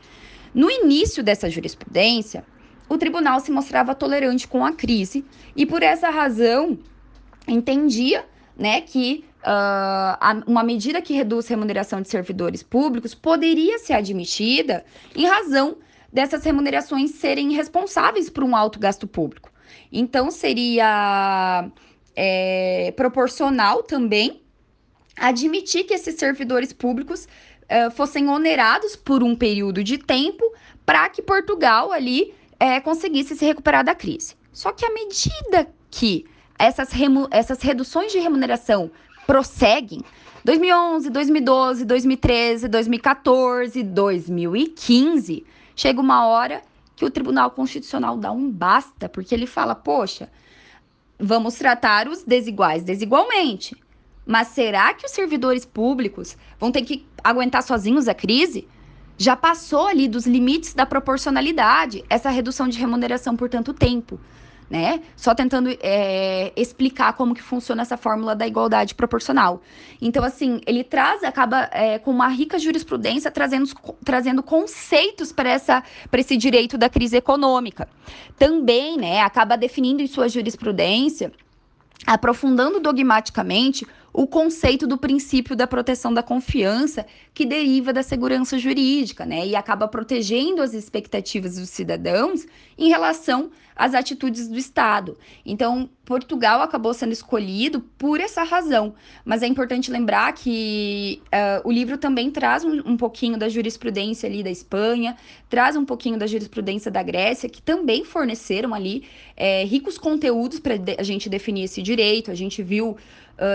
No 0.54 0.70
início 0.70 1.24
dessa 1.24 1.50
jurisprudência, 1.50 2.46
o 2.90 2.98
tribunal 2.98 3.40
se 3.40 3.52
mostrava 3.52 3.96
tolerante 3.96 4.48
com 4.48 4.66
a 4.66 4.74
crise 4.74 5.24
e, 5.56 5.66
por 5.66 5.82
essa 5.82 6.10
razão, 6.10 6.78
entendia 7.48 8.26
né, 8.58 8.82
que 8.82 9.24
uh, 9.42 10.44
uma 10.50 10.64
medida 10.64 11.02
que 11.02 11.14
reduz 11.14 11.48
remuneração 11.48 12.02
de 12.02 12.10
servidores 12.10 12.62
públicos 12.62 13.14
poderia 13.16 13.80
ser 13.80 13.94
admitida 13.94 14.86
em 15.16 15.26
razão 15.26 15.78
dessas 16.16 16.46
remunerações 16.46 17.12
serem 17.12 17.52
responsáveis 17.52 18.30
por 18.30 18.42
um 18.42 18.56
alto 18.56 18.80
gasto 18.80 19.06
público. 19.06 19.52
Então, 19.92 20.32
seria 20.32 21.70
é, 22.16 22.94
proporcional 22.96 23.84
também 23.84 24.42
admitir 25.18 25.84
que 25.84 25.94
esses 25.94 26.16
servidores 26.16 26.72
públicos 26.72 27.28
é, 27.68 27.90
fossem 27.90 28.30
onerados 28.30 28.96
por 28.96 29.24
um 29.24 29.36
período 29.36 29.84
de 29.84 29.98
tempo 29.98 30.50
para 30.86 31.10
que 31.10 31.22
Portugal 31.22 31.92
ali 31.92 32.34
é, 32.58 32.80
conseguisse 32.80 33.36
se 33.36 33.46
recuperar 33.46 33.84
da 33.84 33.94
crise. 33.94 34.36
Só 34.54 34.72
que 34.72 34.86
à 34.86 34.94
medida 34.94 35.68
que 35.92 36.26
essas, 36.58 36.92
essas 37.30 37.62
reduções 37.62 38.14
de 38.14 38.20
remuneração 38.20 38.90
prosseguem, 39.28 40.02
2011, 40.46 41.10
2012, 41.10 41.84
2013, 41.84 42.68
2014, 42.70 43.84
2015, 43.84 45.46
chega 45.76 46.00
uma 46.00 46.26
hora 46.26 46.62
que 46.96 47.06
o 47.06 47.12
Tribunal 47.12 47.52
Constitucional 47.52 48.18
dá 48.18 48.32
um 48.32 48.50
basta, 48.50 49.10
porque 49.10 49.36
ele 49.36 49.48
fala: 49.48 49.76
poxa, 49.76 50.30
vamos 51.20 51.56
tratar 51.56 52.08
os 52.08 52.24
desiguais 52.24 52.84
desigualmente. 52.84 53.76
Mas 54.26 54.48
será 54.50 54.94
que 54.94 55.06
os 55.06 55.12
servidores 55.12 55.66
públicos 55.66 56.36
vão 56.60 56.72
ter 56.72 56.82
que 56.82 57.06
aguentar 57.24 57.62
sozinhos 57.62 58.08
a 58.08 58.14
crise? 58.14 58.68
já 59.18 59.36
passou 59.36 59.88
ali 59.88 60.08
dos 60.08 60.26
limites 60.26 60.74
da 60.74 60.86
proporcionalidade 60.86 62.04
essa 62.10 62.30
redução 62.30 62.68
de 62.68 62.78
remuneração 62.78 63.36
por 63.36 63.50
tanto 63.50 63.74
tempo 63.74 64.20
né? 64.70 65.02
Só 65.16 65.36
tentando 65.36 65.70
é, 65.82 66.52
explicar 66.56 67.14
como 67.14 67.36
que 67.36 67.42
funciona 67.42 67.82
essa 67.82 67.98
fórmula 67.98 68.36
da 68.36 68.48
igualdade 68.48 68.96
proporcional. 68.96 69.62
Então, 70.02 70.24
assim, 70.24 70.60
ele 70.66 70.84
traz, 70.84 71.24
acaba 71.24 71.70
é, 71.72 72.00
com 72.00 72.12
uma 72.12 72.28
rica 72.28 72.58
jurisprudência, 72.58 73.30
trazendo, 73.30 73.70
trazendo 74.04 74.42
conceitos 74.42 75.32
para 75.32 75.50
esse 76.18 76.38
direito 76.38 76.78
da 76.78 76.90
crise 76.90 77.18
econômica. 77.18 77.88
Também, 78.38 78.98
né, 78.98 79.22
acaba 79.22 79.56
definindo 79.56 80.02
em 80.02 80.08
sua 80.08 80.28
jurisprudência, 80.28 81.32
aprofundando 82.06 82.80
dogmaticamente 82.80 83.86
o 84.18 84.26
conceito 84.26 84.88
do 84.88 84.98
princípio 84.98 85.58
da 85.58 85.68
proteção 85.68 86.14
da 86.14 86.24
confiança 86.24 87.06
que 87.34 87.46
deriva 87.46 87.92
da 87.92 88.02
segurança 88.02 88.58
jurídica, 88.58 89.26
né? 89.26 89.46
E 89.46 89.56
acaba 89.58 89.90
protegendo 89.90 90.62
as 90.62 90.74
expectativas 90.74 91.58
dos 91.58 91.70
cidadãos 91.70 92.48
em 92.78 92.88
relação 92.88 93.52
às 93.76 93.94
atitudes 93.94 94.48
do 94.48 94.58
Estado. 94.58 95.18
Então, 95.46 95.90
Portugal 96.06 96.62
acabou 96.62 96.94
sendo 96.94 97.12
escolhido 97.12 97.82
por 97.98 98.22
essa 98.22 98.44
razão. 98.44 98.96
Mas 99.26 99.44
é 99.44 99.48
importante 99.48 99.92
lembrar 99.92 100.32
que 100.34 101.22
uh, 101.26 101.68
o 101.68 101.72
livro 101.72 101.98
também 101.98 102.32
traz 102.32 102.64
um, 102.64 102.82
um, 102.86 102.96
pouquinho 102.96 103.38
da 103.38 103.50
jurisprudência 103.50 104.30
ali 104.30 104.42
da 104.42 104.50
Espanha, 104.50 105.18
traz 105.50 105.76
um 105.76 105.84
pouquinho 105.84 106.18
da 106.18 106.26
jurisprudência 106.26 106.90
da 106.90 107.04
Grécia, 107.04 107.50
que 107.50 107.62
também 107.62 108.06
forneceram 108.06 108.74
ali 108.74 109.04
é, 109.36 109.66
ricos 109.66 109.98
conteúdos 109.98 110.60
para 110.60 110.76
a 110.98 111.04
gente 111.04 111.28
definir 111.28 111.64
esse 111.64 111.82
direito. 111.82 112.32
A 112.32 112.36
gente 112.36 112.64
viu 112.64 112.96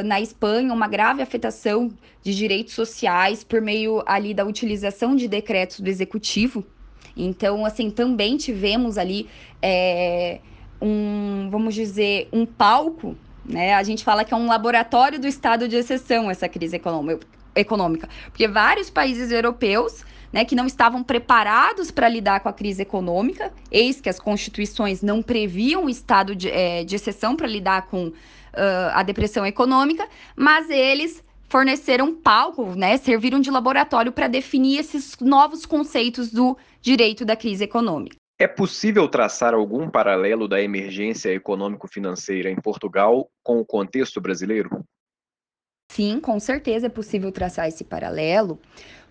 na 0.05 0.21
Espanha 0.21 0.73
uma 0.73 0.89
grave 0.89 1.23
afetação 1.23 1.91
de 2.23 2.35
direitos 2.35 2.75
sociais 2.75 3.43
por 3.43 3.61
meio 3.61 4.03
ali 4.07 4.35
da 4.35 4.45
utilização 4.45 5.17
de 5.17 5.27
decretos 5.27 5.81
do 5.81 5.89
executivo. 5.89 6.65
Então, 7.17 7.65
assim, 7.65 7.91
também 7.91 8.37
tivemos 8.37 8.99
ali 8.99 9.29
é, 9.61 10.41
um, 10.81 11.49
vamos 11.51 11.75
dizer, 11.75 12.29
um 12.33 12.47
palco, 12.47 13.17
né? 13.45 13.75
A 13.75 13.83
gente 13.83 14.05
fala 14.05 14.25
que 14.25 14.33
é 14.33 14.37
um 14.37 14.47
laboratório 14.47 15.19
do 15.19 15.27
estado 15.27 15.67
de 15.67 15.77
exceção 15.77 16.31
essa 16.31 16.49
crise 16.49 16.81
econômica, 17.55 18.09
porque 18.27 18.47
vários 18.47 18.91
países 18.91 19.31
europeus 19.33 20.05
né, 20.33 20.45
que 20.45 20.55
não 20.55 20.67
estavam 20.67 21.03
preparados 21.03 21.91
para 21.91 22.09
lidar 22.09 22.41
com 22.41 22.49
a 22.49 22.53
crise 22.53 22.83
econômica, 22.83 23.53
eis 23.71 24.01
que 24.01 24.09
as 24.09 24.21
constituições 24.21 25.03
não 25.03 25.23
previam 25.23 25.87
o 25.87 25.91
estado 25.91 26.37
de, 26.37 26.49
é, 26.49 26.85
de 26.85 26.95
exceção 26.95 27.35
para 27.35 27.47
lidar 27.47 27.89
com 27.89 28.13
uh, 28.55 28.93
a 28.93 29.03
depressão 29.03 29.45
econômica, 29.47 30.09
mas 30.37 30.69
eles 30.71 31.25
forneceram 31.49 32.15
palco, 32.15 32.77
né, 32.77 32.97
serviram 32.97 33.41
de 33.41 33.51
laboratório 33.51 34.13
para 34.13 34.29
definir 34.29 34.79
esses 34.79 35.19
novos 35.21 35.67
conceitos 35.67 36.31
do 36.31 36.57
direito 36.81 37.25
da 37.25 37.35
crise 37.35 37.65
econômica. 37.65 38.17
É 38.39 38.47
possível 38.47 39.07
traçar 39.09 39.53
algum 39.53 39.91
paralelo 39.91 40.49
da 40.49 40.63
emergência 40.63 41.31
econômico-financeira 41.35 42.49
em 42.49 42.57
Portugal 42.57 43.29
com 43.43 43.61
o 43.61 43.67
contexto 43.67 44.21
brasileiro? 44.21 44.83
Sim, 45.93 46.21
com 46.21 46.39
certeza 46.39 46.87
é 46.87 46.89
possível 46.89 47.33
traçar 47.33 47.67
esse 47.67 47.83
paralelo, 47.83 48.59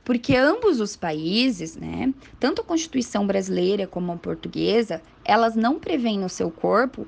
porque 0.04 0.36
ambos 0.36 0.80
os 0.80 0.96
países, 0.96 1.76
né, 1.76 2.14
tanto 2.40 2.62
a 2.62 2.66
Constituição 2.66 3.28
brasileira 3.28 3.86
como 3.86 4.14
a 4.14 4.18
portuguesa, 4.18 5.02
elas 5.26 5.56
não 5.56 5.78
prevêem 5.78 6.18
no 6.18 6.30
seu 6.30 6.50
corpo 6.50 7.06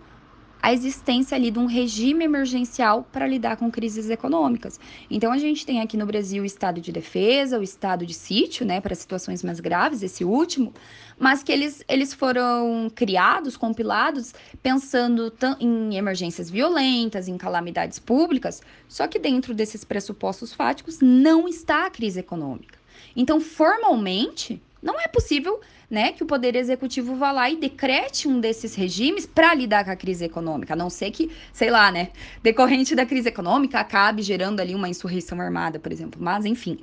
a 0.62 0.72
existência 0.72 1.36
ali 1.36 1.50
de 1.50 1.58
um 1.58 1.66
regime 1.66 2.24
emergencial 2.24 3.08
para 3.12 3.26
lidar 3.26 3.58
com 3.58 3.72
crises 3.72 4.10
econômicas. 4.10 4.80
Então 5.10 5.32
a 5.32 5.38
gente 5.38 5.66
tem 5.66 5.82
aqui 5.82 5.98
no 5.98 6.06
Brasil 6.06 6.44
o 6.44 6.46
estado 6.46 6.80
de 6.80 6.92
defesa, 6.92 7.60
o 7.60 7.64
estado 7.64 8.06
de 8.06 8.14
sítio, 8.14 8.66
né, 8.66 8.80
para 8.80 8.94
situações 8.94 9.44
mais 9.44 9.60
graves, 9.60 10.04
esse 10.04 10.24
último, 10.24 10.74
mas 11.18 11.42
que 11.44 11.52
eles, 11.52 11.84
eles 11.88 12.14
foram 12.14 12.92
criados, 12.94 13.58
compilados, 13.58 14.34
pensando 14.62 15.34
em 15.60 15.96
emergências 15.96 16.50
violentas, 16.50 17.28
em 17.28 17.38
calamidades 17.38 18.00
públicas, 18.00 18.62
só 18.88 19.08
que 19.08 19.18
dentro 19.18 19.54
desses 19.54 19.84
pressupostos 19.84 20.54
fáticos 20.54 21.00
não 21.00 21.48
está 21.48 21.86
a 21.86 21.90
crise 21.90 22.20
econômica. 22.20 22.80
Então, 23.16 23.40
formalmente, 23.40 24.62
não 24.82 25.00
é 25.00 25.08
possível 25.08 25.60
né, 25.92 26.14
que 26.14 26.24
o 26.24 26.26
Poder 26.26 26.56
Executivo 26.56 27.16
vá 27.18 27.34
lá 27.34 27.50
e 27.50 27.58
decrete 27.58 28.26
um 28.26 28.40
desses 28.40 28.74
regimes 28.74 29.26
para 29.26 29.54
lidar 29.54 29.84
com 29.84 29.92
a 29.92 29.96
crise 29.96 30.24
econômica, 30.24 30.74
a 30.74 30.78
não 30.78 30.90
ser 30.90 31.12
que, 31.12 31.30
sei 31.52 31.70
lá, 31.70 31.92
né, 31.92 32.12
decorrente 32.42 32.96
da 32.96 33.06
crise 33.06 33.28
econômica 33.28 33.78
acabe 33.78 34.22
gerando 34.22 34.62
ali 34.62 34.74
uma 34.74 34.88
insurreição 34.88 35.42
armada, 35.42 35.78
por 35.78 35.92
exemplo. 35.92 36.18
Mas, 36.24 36.46
enfim. 36.46 36.80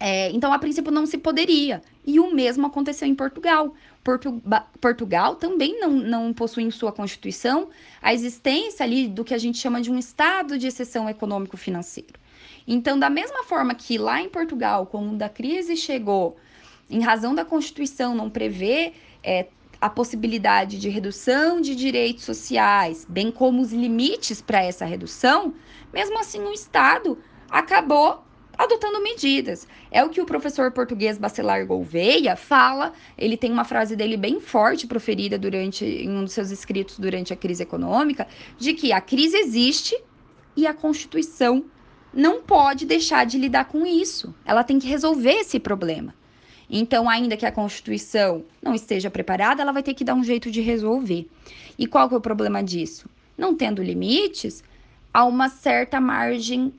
É, 0.00 0.30
então, 0.32 0.52
a 0.52 0.58
princípio, 0.58 0.90
não 0.90 1.06
se 1.06 1.16
poderia. 1.16 1.80
E 2.04 2.18
o 2.18 2.34
mesmo 2.34 2.66
aconteceu 2.66 3.06
em 3.06 3.14
Portugal. 3.14 3.74
Portu 4.02 4.42
Portugal 4.80 5.36
também 5.36 5.78
não, 5.80 5.90
não 5.90 6.32
possui 6.32 6.64
em 6.64 6.70
sua 6.70 6.90
Constituição 6.90 7.68
a 8.02 8.12
existência 8.12 8.84
ali 8.84 9.06
do 9.06 9.24
que 9.24 9.34
a 9.34 9.38
gente 9.38 9.58
chama 9.58 9.80
de 9.80 9.90
um 9.92 9.98
estado 9.98 10.58
de 10.58 10.66
exceção 10.66 11.08
econômico-financeiro. 11.08 12.14
Então, 12.66 12.98
da 12.98 13.10
mesma 13.10 13.44
forma 13.44 13.74
que 13.74 13.96
lá 13.96 14.20
em 14.20 14.28
Portugal, 14.28 14.86
quando 14.86 15.22
a 15.22 15.28
crise 15.28 15.76
chegou 15.76 16.36
em 16.90 17.00
razão 17.00 17.34
da 17.34 17.44
Constituição 17.44 18.14
não 18.14 18.30
prevê 18.30 18.92
é, 19.22 19.46
a 19.80 19.88
possibilidade 19.88 20.78
de 20.78 20.88
redução 20.88 21.60
de 21.60 21.74
direitos 21.74 22.24
sociais, 22.24 23.06
bem 23.08 23.30
como 23.30 23.62
os 23.62 23.72
limites 23.72 24.40
para 24.40 24.62
essa 24.62 24.84
redução, 24.84 25.54
mesmo 25.92 26.18
assim 26.18 26.40
o 26.40 26.52
Estado 26.52 27.18
acabou 27.50 28.24
adotando 28.56 29.00
medidas. 29.00 29.68
É 29.90 30.02
o 30.02 30.08
que 30.08 30.20
o 30.20 30.26
professor 30.26 30.72
português 30.72 31.16
Bacelar 31.16 31.64
Gouveia 31.64 32.34
fala, 32.34 32.92
ele 33.16 33.36
tem 33.36 33.52
uma 33.52 33.64
frase 33.64 33.94
dele 33.94 34.16
bem 34.16 34.40
forte 34.40 34.86
proferida 34.86 35.38
durante 35.38 35.84
em 35.84 36.10
um 36.10 36.24
dos 36.24 36.32
seus 36.32 36.50
escritos 36.50 36.98
durante 36.98 37.32
a 37.32 37.36
crise 37.36 37.62
econômica, 37.62 38.26
de 38.58 38.74
que 38.74 38.92
a 38.92 39.00
crise 39.00 39.36
existe 39.36 39.96
e 40.56 40.66
a 40.66 40.74
Constituição 40.74 41.64
não 42.12 42.42
pode 42.42 42.84
deixar 42.84 43.24
de 43.24 43.38
lidar 43.38 43.66
com 43.66 43.86
isso. 43.86 44.34
Ela 44.44 44.64
tem 44.64 44.80
que 44.80 44.88
resolver 44.88 45.34
esse 45.34 45.60
problema. 45.60 46.12
Então, 46.70 47.08
ainda 47.08 47.36
que 47.36 47.46
a 47.46 47.52
Constituição 47.52 48.44
não 48.62 48.74
esteja 48.74 49.10
preparada, 49.10 49.62
ela 49.62 49.72
vai 49.72 49.82
ter 49.82 49.94
que 49.94 50.04
dar 50.04 50.14
um 50.14 50.24
jeito 50.24 50.50
de 50.50 50.60
resolver. 50.60 51.26
E 51.78 51.86
qual 51.86 52.08
que 52.08 52.14
é 52.14 52.18
o 52.18 52.20
problema 52.20 52.62
disso? 52.62 53.08
Não 53.36 53.54
tendo 53.54 53.82
limites, 53.82 54.62
há 55.12 55.24
uma 55.24 55.48
certa 55.48 56.00
margem 56.00 56.72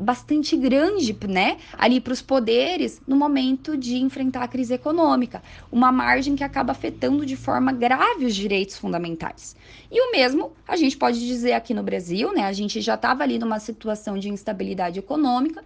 bastante 0.00 0.56
grande, 0.56 1.16
né, 1.28 1.58
ali 1.76 2.00
para 2.00 2.12
os 2.12 2.22
poderes 2.22 3.00
no 3.06 3.16
momento 3.16 3.76
de 3.76 3.96
enfrentar 3.98 4.42
a 4.42 4.48
crise 4.48 4.72
econômica, 4.72 5.42
uma 5.70 5.92
margem 5.92 6.34
que 6.34 6.42
acaba 6.42 6.72
afetando 6.72 7.26
de 7.26 7.36
forma 7.36 7.70
grave 7.70 8.24
os 8.24 8.34
direitos 8.34 8.78
fundamentais. 8.78 9.54
E 9.90 10.00
o 10.00 10.10
mesmo 10.10 10.52
a 10.66 10.76
gente 10.76 10.96
pode 10.96 11.18
dizer 11.26 11.52
aqui 11.52 11.74
no 11.74 11.82
Brasil, 11.82 12.32
né, 12.32 12.44
a 12.44 12.52
gente 12.52 12.80
já 12.80 12.94
estava 12.94 13.22
ali 13.22 13.38
numa 13.38 13.58
situação 13.60 14.18
de 14.18 14.30
instabilidade 14.30 14.98
econômica, 14.98 15.62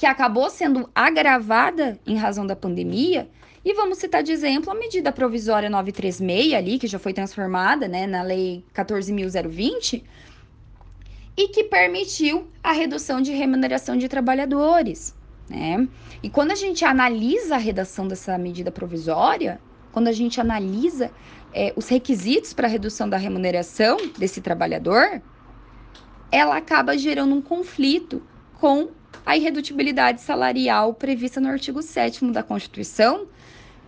que 0.00 0.06
acabou 0.06 0.48
sendo 0.48 0.88
agravada 0.94 2.00
em 2.06 2.16
razão 2.16 2.46
da 2.46 2.56
pandemia. 2.56 3.28
E 3.62 3.74
vamos 3.74 3.98
citar 3.98 4.22
de 4.22 4.32
exemplo 4.32 4.70
a 4.70 4.74
medida 4.74 5.12
provisória 5.12 5.68
936 5.68 6.54
ali, 6.54 6.78
que 6.78 6.86
já 6.86 6.98
foi 6.98 7.12
transformada 7.12 7.86
né, 7.86 8.06
na 8.06 8.22
lei 8.22 8.64
14.020, 8.74 10.02
e 11.36 11.48
que 11.48 11.64
permitiu 11.64 12.48
a 12.62 12.72
redução 12.72 13.20
de 13.20 13.32
remuneração 13.32 13.94
de 13.94 14.08
trabalhadores. 14.08 15.14
Né? 15.50 15.86
E 16.22 16.30
quando 16.30 16.52
a 16.52 16.54
gente 16.54 16.82
analisa 16.82 17.56
a 17.56 17.58
redação 17.58 18.08
dessa 18.08 18.38
medida 18.38 18.72
provisória, 18.72 19.60
quando 19.92 20.08
a 20.08 20.12
gente 20.12 20.40
analisa 20.40 21.10
é, 21.52 21.74
os 21.76 21.90
requisitos 21.90 22.54
para 22.54 22.66
a 22.66 22.70
redução 22.70 23.06
da 23.06 23.18
remuneração 23.18 23.98
desse 24.16 24.40
trabalhador, 24.40 25.20
ela 26.32 26.56
acaba 26.56 26.96
gerando 26.96 27.34
um 27.34 27.42
conflito 27.42 28.22
com 28.58 28.88
a 29.24 29.36
irredutibilidade 29.36 30.20
salarial 30.20 30.94
prevista 30.94 31.40
no 31.40 31.48
artigo 31.48 31.82
7 31.82 32.30
da 32.32 32.42
Constituição, 32.42 33.26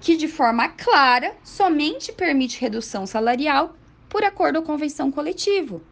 que 0.00 0.16
de 0.16 0.28
forma 0.28 0.68
clara 0.68 1.34
somente 1.42 2.12
permite 2.12 2.60
redução 2.60 3.06
salarial 3.06 3.74
por 4.08 4.24
acordo 4.24 4.56
ou 4.56 4.62
convenção 4.62 5.10
coletivo, 5.10 5.82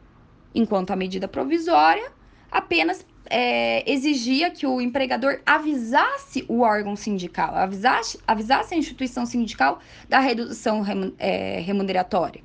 enquanto 0.54 0.90
a 0.90 0.96
medida 0.96 1.26
provisória 1.26 2.10
apenas 2.50 3.06
é, 3.30 3.88
exigia 3.90 4.50
que 4.50 4.66
o 4.66 4.80
empregador 4.80 5.40
avisasse 5.46 6.44
o 6.48 6.60
órgão 6.60 6.96
sindical, 6.96 7.54
avisasse, 7.54 8.18
avisasse 8.26 8.74
a 8.74 8.76
instituição 8.76 9.24
sindical 9.24 9.78
da 10.08 10.18
redução 10.18 10.84
é, 11.18 11.60
remuneratória. 11.60 12.42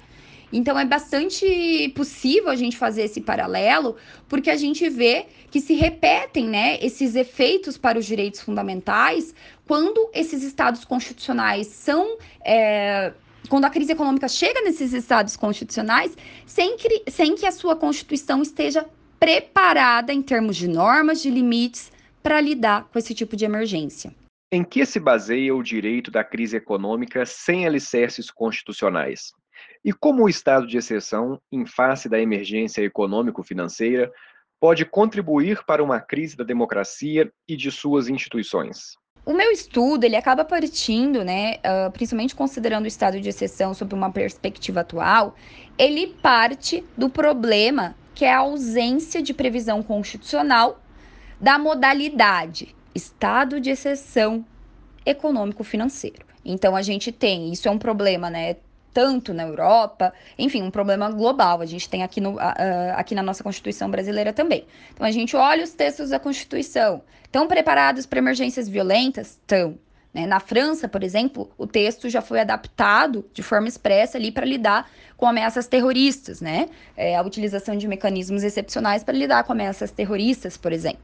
Então 0.58 0.80
é 0.80 0.86
bastante 0.86 1.92
possível 1.98 2.50
a 2.50 2.56
gente 2.56 2.78
fazer 2.78 3.04
esse 3.04 3.20
paralelo, 3.20 3.98
porque 4.30 4.50
a 4.50 4.56
gente 4.56 4.88
vê 4.90 5.26
que 5.52 5.60
se 5.60 5.74
repetem, 5.74 6.48
né, 6.48 6.78
esses 6.82 7.14
efeitos 7.14 7.78
para 7.78 8.00
os 8.00 8.06
direitos 8.06 8.40
fundamentais 8.40 9.36
quando 9.68 10.10
esses 10.14 10.44
estados 10.44 10.86
constitucionais 10.86 11.68
são 11.68 12.18
é, 12.46 13.12
quando 13.50 13.66
a 13.66 13.70
crise 13.70 13.92
econômica 13.92 14.30
chega 14.30 14.62
nesses 14.62 14.94
estados 14.94 15.36
constitucionais, 15.36 16.16
sem 16.46 16.78
que, 16.78 17.04
sem 17.12 17.36
que 17.36 17.46
a 17.46 17.52
sua 17.52 17.76
Constituição 17.76 18.42
esteja 18.42 18.86
preparada 19.20 20.14
em 20.14 20.22
termos 20.22 20.56
de 20.56 20.70
normas, 20.70 21.22
de 21.22 21.30
limites, 21.30 21.92
para 22.24 22.40
lidar 22.40 22.86
com 22.86 22.98
esse 22.98 23.14
tipo 23.14 23.36
de 23.36 23.44
emergência. 23.44 24.16
Em 24.52 24.64
que 24.64 24.86
se 24.86 25.02
baseia 25.02 25.54
o 25.54 25.62
direito 25.62 26.10
da 26.10 26.24
crise 26.24 26.56
econômica 26.56 27.26
sem 27.26 27.68
alicerces 27.68 28.32
constitucionais? 28.32 29.34
E 29.86 29.94
como 29.94 30.24
o 30.24 30.30
estado 30.30 30.66
de 30.66 30.78
exceção, 30.78 31.40
em 31.52 31.64
face 31.64 32.10
da 32.10 32.20
emergência 32.20 32.82
econômico-financeira, 32.82 34.12
pode 34.60 34.84
contribuir 34.84 35.64
para 35.64 35.84
uma 35.84 36.00
crise 36.00 36.36
da 36.36 36.44
democracia 36.44 37.32
e 37.48 37.56
de 37.56 37.72
suas 37.72 38.10
instituições? 38.10 38.96
O 39.24 39.32
meu 39.32 39.52
estudo 39.52 40.04
ele 40.04 40.16
acaba 40.16 40.44
partindo, 40.44 41.24
né, 41.24 41.58
uh, 41.58 41.92
principalmente 41.92 42.34
considerando 42.34 42.86
o 42.86 42.88
estado 42.88 43.22
de 43.22 43.30
exceção 43.30 43.76
sob 43.76 43.94
uma 43.94 44.12
perspectiva 44.12 44.80
atual, 44.80 45.36
ele 45.78 46.08
parte 46.08 46.84
do 46.98 47.08
problema 47.08 47.96
que 48.16 48.26
é 48.26 48.34
a 48.34 48.40
ausência 48.40 49.22
de 49.22 49.36
previsão 49.36 49.84
constitucional 49.84 50.82
da 51.40 51.60
modalidade 51.60 52.76
estado 52.96 53.60
de 53.60 53.70
exceção 53.70 54.44
econômico-financeiro. 55.06 56.26
Então 56.44 56.76
a 56.76 56.82
gente 56.82 57.12
tem, 57.12 57.52
isso 57.52 57.68
é 57.68 57.72
um 57.72 57.78
problema, 57.78 58.32
né, 58.32 58.56
tanto 58.96 59.34
na 59.34 59.44
Europa, 59.44 60.14
enfim, 60.40 60.64
um 60.64 60.72
problema 60.72 61.12
global. 61.12 61.60
A 61.60 61.66
gente 61.66 61.90
tem 61.90 62.02
aqui, 62.02 62.22
no, 62.22 62.38
aqui 62.96 63.14
na 63.14 63.22
nossa 63.22 63.44
Constituição 63.44 63.92
brasileira 63.92 64.32
também. 64.32 64.66
Então 64.94 65.06
a 65.06 65.12
gente 65.12 65.36
olha 65.36 65.66
os 65.66 65.72
textos 65.72 66.12
da 66.12 66.18
Constituição. 66.18 67.02
Estão 67.26 67.46
preparados 67.46 68.06
para 68.06 68.20
emergências 68.20 68.70
violentas? 68.70 69.32
Estão. 69.32 69.78
Né? 70.14 70.26
Na 70.26 70.40
França, 70.40 70.88
por 70.88 71.04
exemplo, 71.04 71.52
o 71.58 71.68
texto 71.68 72.10
já 72.10 72.22
foi 72.22 72.40
adaptado 72.40 73.30
de 73.34 73.44
forma 73.44 73.68
expressa 73.68 74.18
ali 74.18 74.32
para 74.32 74.46
lidar 74.46 74.90
com 75.18 75.28
ameaças 75.28 75.68
terroristas, 75.68 76.40
né? 76.40 76.70
É, 76.96 77.18
a 77.18 77.22
utilização 77.22 77.76
de 77.76 77.90
mecanismos 77.90 78.44
excepcionais 78.44 79.04
para 79.04 79.14
lidar 79.14 79.44
com 79.44 79.52
ameaças 79.52 79.92
terroristas, 79.92 80.56
por 80.56 80.72
exemplo. 80.72 81.04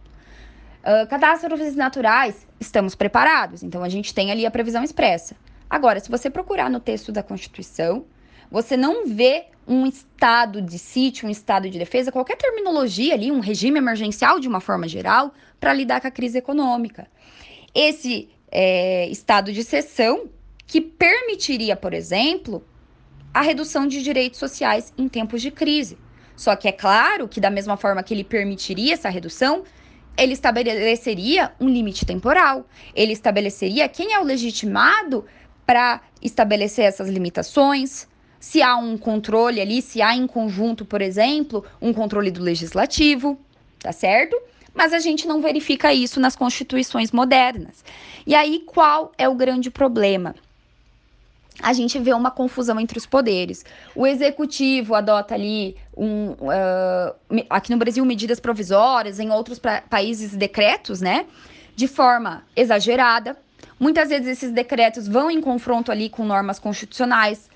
Uh, 0.80 1.06
catástrofes 1.10 1.76
naturais, 1.76 2.48
estamos 2.58 2.96
preparados. 2.96 3.64
Então 3.64 3.84
a 3.84 3.90
gente 3.90 4.14
tem 4.14 4.32
ali 4.32 4.46
a 4.46 4.52
previsão 4.52 4.82
expressa. 4.82 5.36
Agora, 5.72 6.02
se 6.02 6.12
você 6.12 6.30
procurar 6.30 6.70
no 6.70 6.82
texto 6.82 7.14
da 7.14 7.24
Constituição, 7.24 8.06
você 8.52 8.76
não 8.76 9.08
vê 9.08 9.46
um 9.66 9.86
estado 9.86 10.62
de 10.62 10.78
sítio, 10.78 11.26
um 11.26 11.32
estado 11.32 11.70
de 11.70 11.80
defesa, 11.80 12.12
qualquer 12.12 12.36
terminologia 12.36 13.14
ali, 13.14 13.32
um 13.32 13.40
regime 13.40 13.78
emergencial 13.78 14.38
de 14.38 14.50
uma 14.50 14.60
forma 14.60 14.86
geral, 14.86 15.34
para 15.62 15.74
lidar 15.74 16.02
com 16.02 16.08
a 16.08 16.12
crise 16.12 16.38
econômica. 16.38 17.08
Esse 17.74 18.28
é, 18.52 19.08
estado 19.08 19.54
de 19.54 19.62
exceção 19.62 20.30
que 20.68 20.82
permitiria, 20.82 21.78
por 21.78 21.94
exemplo, 21.94 22.62
a 23.34 23.42
redução 23.42 23.88
de 23.88 24.04
direitos 24.04 24.40
sociais 24.40 24.92
em 24.98 25.08
tempos 25.08 25.42
de 25.42 25.52
crise. 25.52 25.98
Só 26.36 26.54
que 26.58 26.68
é 26.68 26.74
claro 26.74 27.30
que, 27.30 27.40
da 27.40 27.50
mesma 27.50 27.78
forma 27.78 28.04
que 28.04 28.14
ele 28.14 28.26
permitiria 28.26 28.94
essa 28.94 29.08
redução, 29.08 29.64
ele 30.18 30.34
estabeleceria 30.34 31.54
um 31.60 31.70
limite 31.70 32.06
temporal, 32.06 32.68
ele 32.94 33.14
estabeleceria 33.14 33.88
quem 33.88 34.14
é 34.14 34.20
o 34.20 34.24
legitimado 34.24 35.26
para 35.66 36.02
estabelecer 36.22 36.86
essas 36.86 37.08
limitações, 37.08 38.08
se 38.40 38.62
há 38.62 38.76
um 38.76 38.98
controle 38.98 39.62
ali, 39.62 39.82
se 39.82 40.02
há 40.02 40.16
em 40.16 40.28
conjunto, 40.28 40.84
por 40.84 41.02
exemplo, 41.02 41.64
um 41.82 41.94
controle 41.94 42.32
do 42.32 42.42
legislativo, 42.42 43.40
tá 43.80 43.92
certo? 43.92 44.40
Mas 44.74 44.94
a 44.94 45.00
gente 45.00 45.28
não 45.28 45.42
verifica 45.42 45.94
isso 45.94 46.20
nas 46.20 46.36
constituições 46.36 47.12
modernas. 47.12 47.84
E 48.26 48.34
aí, 48.34 48.64
qual 48.66 49.12
é 49.18 49.28
o 49.28 49.36
grande 49.36 49.70
problema? 49.70 50.34
a 51.62 51.74
gente 51.74 52.00
vê 52.00 52.14
uma 52.14 52.32
confusão 52.32 52.80
entre 52.80 52.98
os 52.98 53.06
poderes. 53.06 53.64
O 53.96 54.08
executivo 54.08 54.96
adota 54.96 55.36
ali, 55.36 55.76
um, 55.96 56.32
uh, 56.32 57.46
aqui 57.50 57.72
no 57.72 57.78
Brasil, 57.78 58.04
medidas 58.04 58.40
provisórias, 58.40 59.20
em 59.20 59.30
outros 59.30 59.60
países, 59.90 60.36
decretos, 60.36 61.02
né? 61.02 61.26
De 61.76 61.88
forma 61.88 62.44
exagerada, 62.56 63.38
Muitas 63.82 64.10
vezes 64.10 64.28
esses 64.28 64.52
decretos 64.52 65.08
vão 65.08 65.32
em 65.32 65.42
confronto 65.42 65.92
ali 65.92 66.08
com 66.08 66.24
normas 66.24 66.60
constitucionais. 66.60 67.50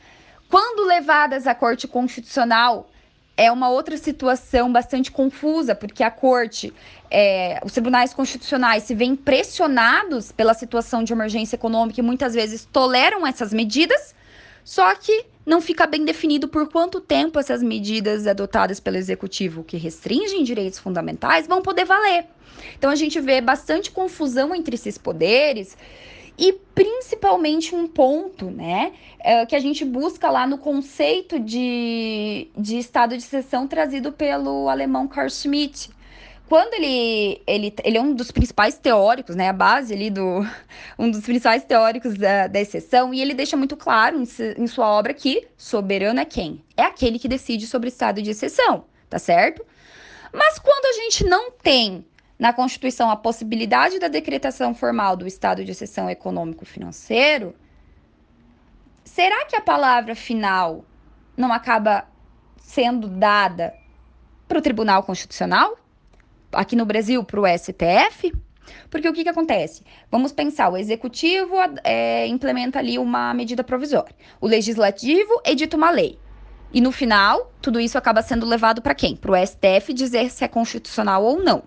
Quando 0.50 0.88
levadas 0.88 1.46
à 1.46 1.54
Corte 1.54 1.88
Constitucional, 1.88 2.90
é 3.38 3.52
uma 3.52 3.70
outra 3.70 3.96
situação 3.96 4.74
bastante 4.74 5.12
confusa, 5.12 5.76
porque 5.76 6.02
a 6.02 6.10
Corte, 6.10 6.74
é, 7.12 7.60
os 7.64 7.74
tribunais 7.74 8.12
constitucionais 8.12 8.82
se 8.82 8.96
veem 8.96 9.16
pressionados 9.16 10.32
pela 10.32 10.56
situação 10.56 11.04
de 11.04 11.14
emergência 11.14 11.58
econômica 11.58 12.00
e 12.00 12.04
muitas 12.04 12.34
vezes 12.34 12.68
toleram 12.74 13.28
essas 13.28 13.54
medidas, 13.54 14.16
só 14.64 14.96
que 14.96 15.28
não 15.46 15.62
fica 15.62 15.86
bem 15.86 16.06
definido 16.06 16.48
por 16.48 16.68
quanto 16.72 17.00
tempo 17.00 17.38
essas 17.38 17.62
medidas 17.62 18.26
adotadas 18.26 18.80
pelo 18.80 18.98
executivo 18.98 19.64
que 19.64 19.78
restringem 19.78 20.44
direitos 20.44 20.80
fundamentais 20.80 21.46
vão 21.46 21.62
poder 21.62 21.86
valer. 21.86 22.26
Então 22.76 22.90
a 22.90 22.96
gente 22.96 23.20
vê 23.20 23.42
bastante 23.42 23.92
confusão 23.92 24.56
entre 24.56 24.74
esses 24.74 24.98
poderes 24.98 25.78
e 26.38 26.54
principalmente 26.74 27.74
um 27.74 27.88
ponto, 27.88 28.46
né, 28.46 28.94
é, 29.20 29.46
que 29.46 29.56
a 29.56 29.60
gente 29.60 29.86
busca 29.86 30.30
lá 30.30 30.46
no 30.46 30.58
conceito 30.58 31.40
de, 31.40 32.50
de 32.58 32.78
estado 32.78 33.12
de 33.18 33.24
exceção 33.24 33.68
trazido 33.68 34.12
pelo 34.12 34.68
alemão 34.68 35.08
Carl 35.08 35.30
Schmitt. 35.30 35.90
Quando 36.48 36.76
ele, 36.76 37.42
ele, 37.48 37.74
ele 37.84 37.98
é 37.98 38.02
um 38.02 38.14
dos 38.14 38.32
principais 38.32 38.78
teóricos, 38.78 39.36
né, 39.36 39.50
a 39.50 39.54
base 39.54 39.94
ali 39.94 40.10
do, 40.10 40.46
um 41.00 41.10
dos 41.10 41.22
principais 41.22 41.64
teóricos 41.64 42.16
da, 42.16 42.48
da 42.48 42.60
exceção, 42.60 43.14
e 43.14 43.22
ele 43.22 43.34
deixa 43.34 43.58
muito 43.58 43.78
claro 43.78 44.18
em, 44.18 44.28
em 44.58 44.68
sua 44.68 44.88
obra 44.88 45.14
que 45.14 45.48
soberano 45.58 46.20
é 46.20 46.26
quem? 46.26 46.62
É 46.76 46.84
aquele 46.84 47.18
que 47.18 47.28
decide 47.28 47.66
sobre 47.66 47.88
o 47.88 47.90
estado 47.90 48.22
de 48.22 48.30
exceção, 48.30 48.86
tá 49.10 49.18
certo? 49.18 49.66
Mas 50.34 50.60
quando 50.60 50.86
a 50.86 51.02
gente 51.02 51.24
não 51.24 51.50
tem 51.50 52.06
na 52.38 52.52
Constituição 52.52 53.10
a 53.10 53.16
possibilidade 53.16 54.00
da 54.00 54.08
decretação 54.08 54.76
formal 54.76 55.16
do 55.16 55.26
estado 55.26 55.64
de 55.64 55.72
exceção 55.72 56.10
econômico-financeiro, 56.10 57.56
será 59.04 59.46
que 59.46 59.56
a 59.56 59.62
palavra 59.62 60.16
final 60.16 60.84
não 61.38 61.54
acaba 61.54 62.06
sendo 62.58 63.08
dada 63.08 63.74
para 64.48 64.60
o 64.60 64.62
Tribunal 64.62 65.04
Constitucional? 65.04 65.78
Aqui 66.52 66.76
no 66.76 66.86
Brasil, 66.86 67.24
para 67.24 67.40
o 67.40 67.48
STF? 67.48 68.34
Porque 68.90 69.08
o 69.08 69.14
que, 69.14 69.24
que 69.24 69.30
acontece? 69.30 69.84
Vamos 70.10 70.32
pensar, 70.32 70.70
o 70.70 70.78
executivo 70.78 71.56
é, 71.84 72.28
implementa 72.28 72.80
ali 72.80 72.98
uma 72.98 73.34
medida 73.34 73.64
provisória, 73.64 74.16
o 74.42 74.48
legislativo 74.48 75.42
edita 75.46 75.78
uma 75.78 75.92
lei. 75.92 76.20
E 76.74 76.82
no 76.82 76.92
final, 76.92 77.54
tudo 77.62 77.80
isso 77.80 77.98
acaba 77.98 78.22
sendo 78.22 78.46
levado 78.46 78.82
para 78.82 78.96
quem? 78.96 79.16
Para 79.16 79.32
o 79.32 79.48
STF 79.48 79.94
dizer 79.94 80.30
se 80.30 80.44
é 80.44 80.48
constitucional 80.48 81.24
ou 81.24 81.42
não. 81.42 81.64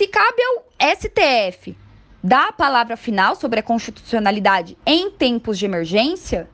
Se 0.00 0.08
cabe 0.08 0.40
ao 0.42 0.64
STF 0.96 1.76
dar 2.24 2.48
a 2.48 2.52
palavra 2.52 2.96
final 2.96 3.36
sobre 3.36 3.60
a 3.60 3.62
constitucionalidade 3.62 4.74
em 4.86 5.10
tempos 5.10 5.58
de 5.58 5.66
emergência, 5.66 6.48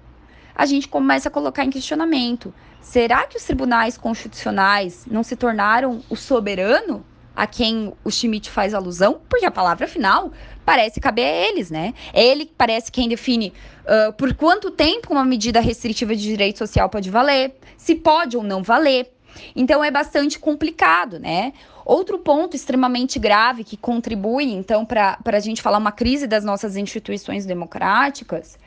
a 0.52 0.66
gente 0.66 0.88
começa 0.88 1.28
a 1.28 1.30
colocar 1.30 1.64
em 1.64 1.70
questionamento: 1.70 2.52
será 2.80 3.24
que 3.24 3.36
os 3.36 3.44
tribunais 3.44 3.96
constitucionais 3.96 5.06
não 5.08 5.22
se 5.22 5.36
tornaram 5.36 6.02
o 6.10 6.16
soberano 6.16 7.06
a 7.36 7.46
quem 7.46 7.94
o 8.02 8.10
Schmidt 8.10 8.50
faz 8.50 8.74
alusão? 8.74 9.20
Porque 9.28 9.46
a 9.46 9.50
palavra 9.52 9.86
final 9.86 10.32
parece 10.64 10.98
caber 11.00 11.26
a 11.26 11.48
eles, 11.48 11.70
né? 11.70 11.94
É 12.12 12.24
ele 12.26 12.50
parece 12.58 12.90
quem 12.90 13.08
define 13.08 13.52
uh, 13.84 14.12
por 14.14 14.34
quanto 14.34 14.72
tempo 14.72 15.12
uma 15.12 15.24
medida 15.24 15.60
restritiva 15.60 16.16
de 16.16 16.22
direito 16.22 16.58
social 16.58 16.90
pode 16.90 17.08
valer, 17.10 17.54
se 17.76 17.94
pode 17.94 18.36
ou 18.36 18.42
não 18.42 18.64
valer. 18.64 19.08
Então 19.54 19.84
é 19.84 19.90
bastante 19.90 20.36
complicado, 20.36 21.20
né? 21.20 21.52
Outro 21.86 22.18
ponto 22.18 22.56
extremamente 22.56 23.16
grave 23.16 23.62
que 23.62 23.76
contribui, 23.76 24.52
então, 24.52 24.84
para 24.84 25.20
a 25.24 25.38
gente 25.38 25.62
falar 25.62 25.78
uma 25.78 25.92
crise 25.92 26.26
das 26.26 26.44
nossas 26.44 26.76
instituições 26.76 27.46
democráticas 27.46 28.58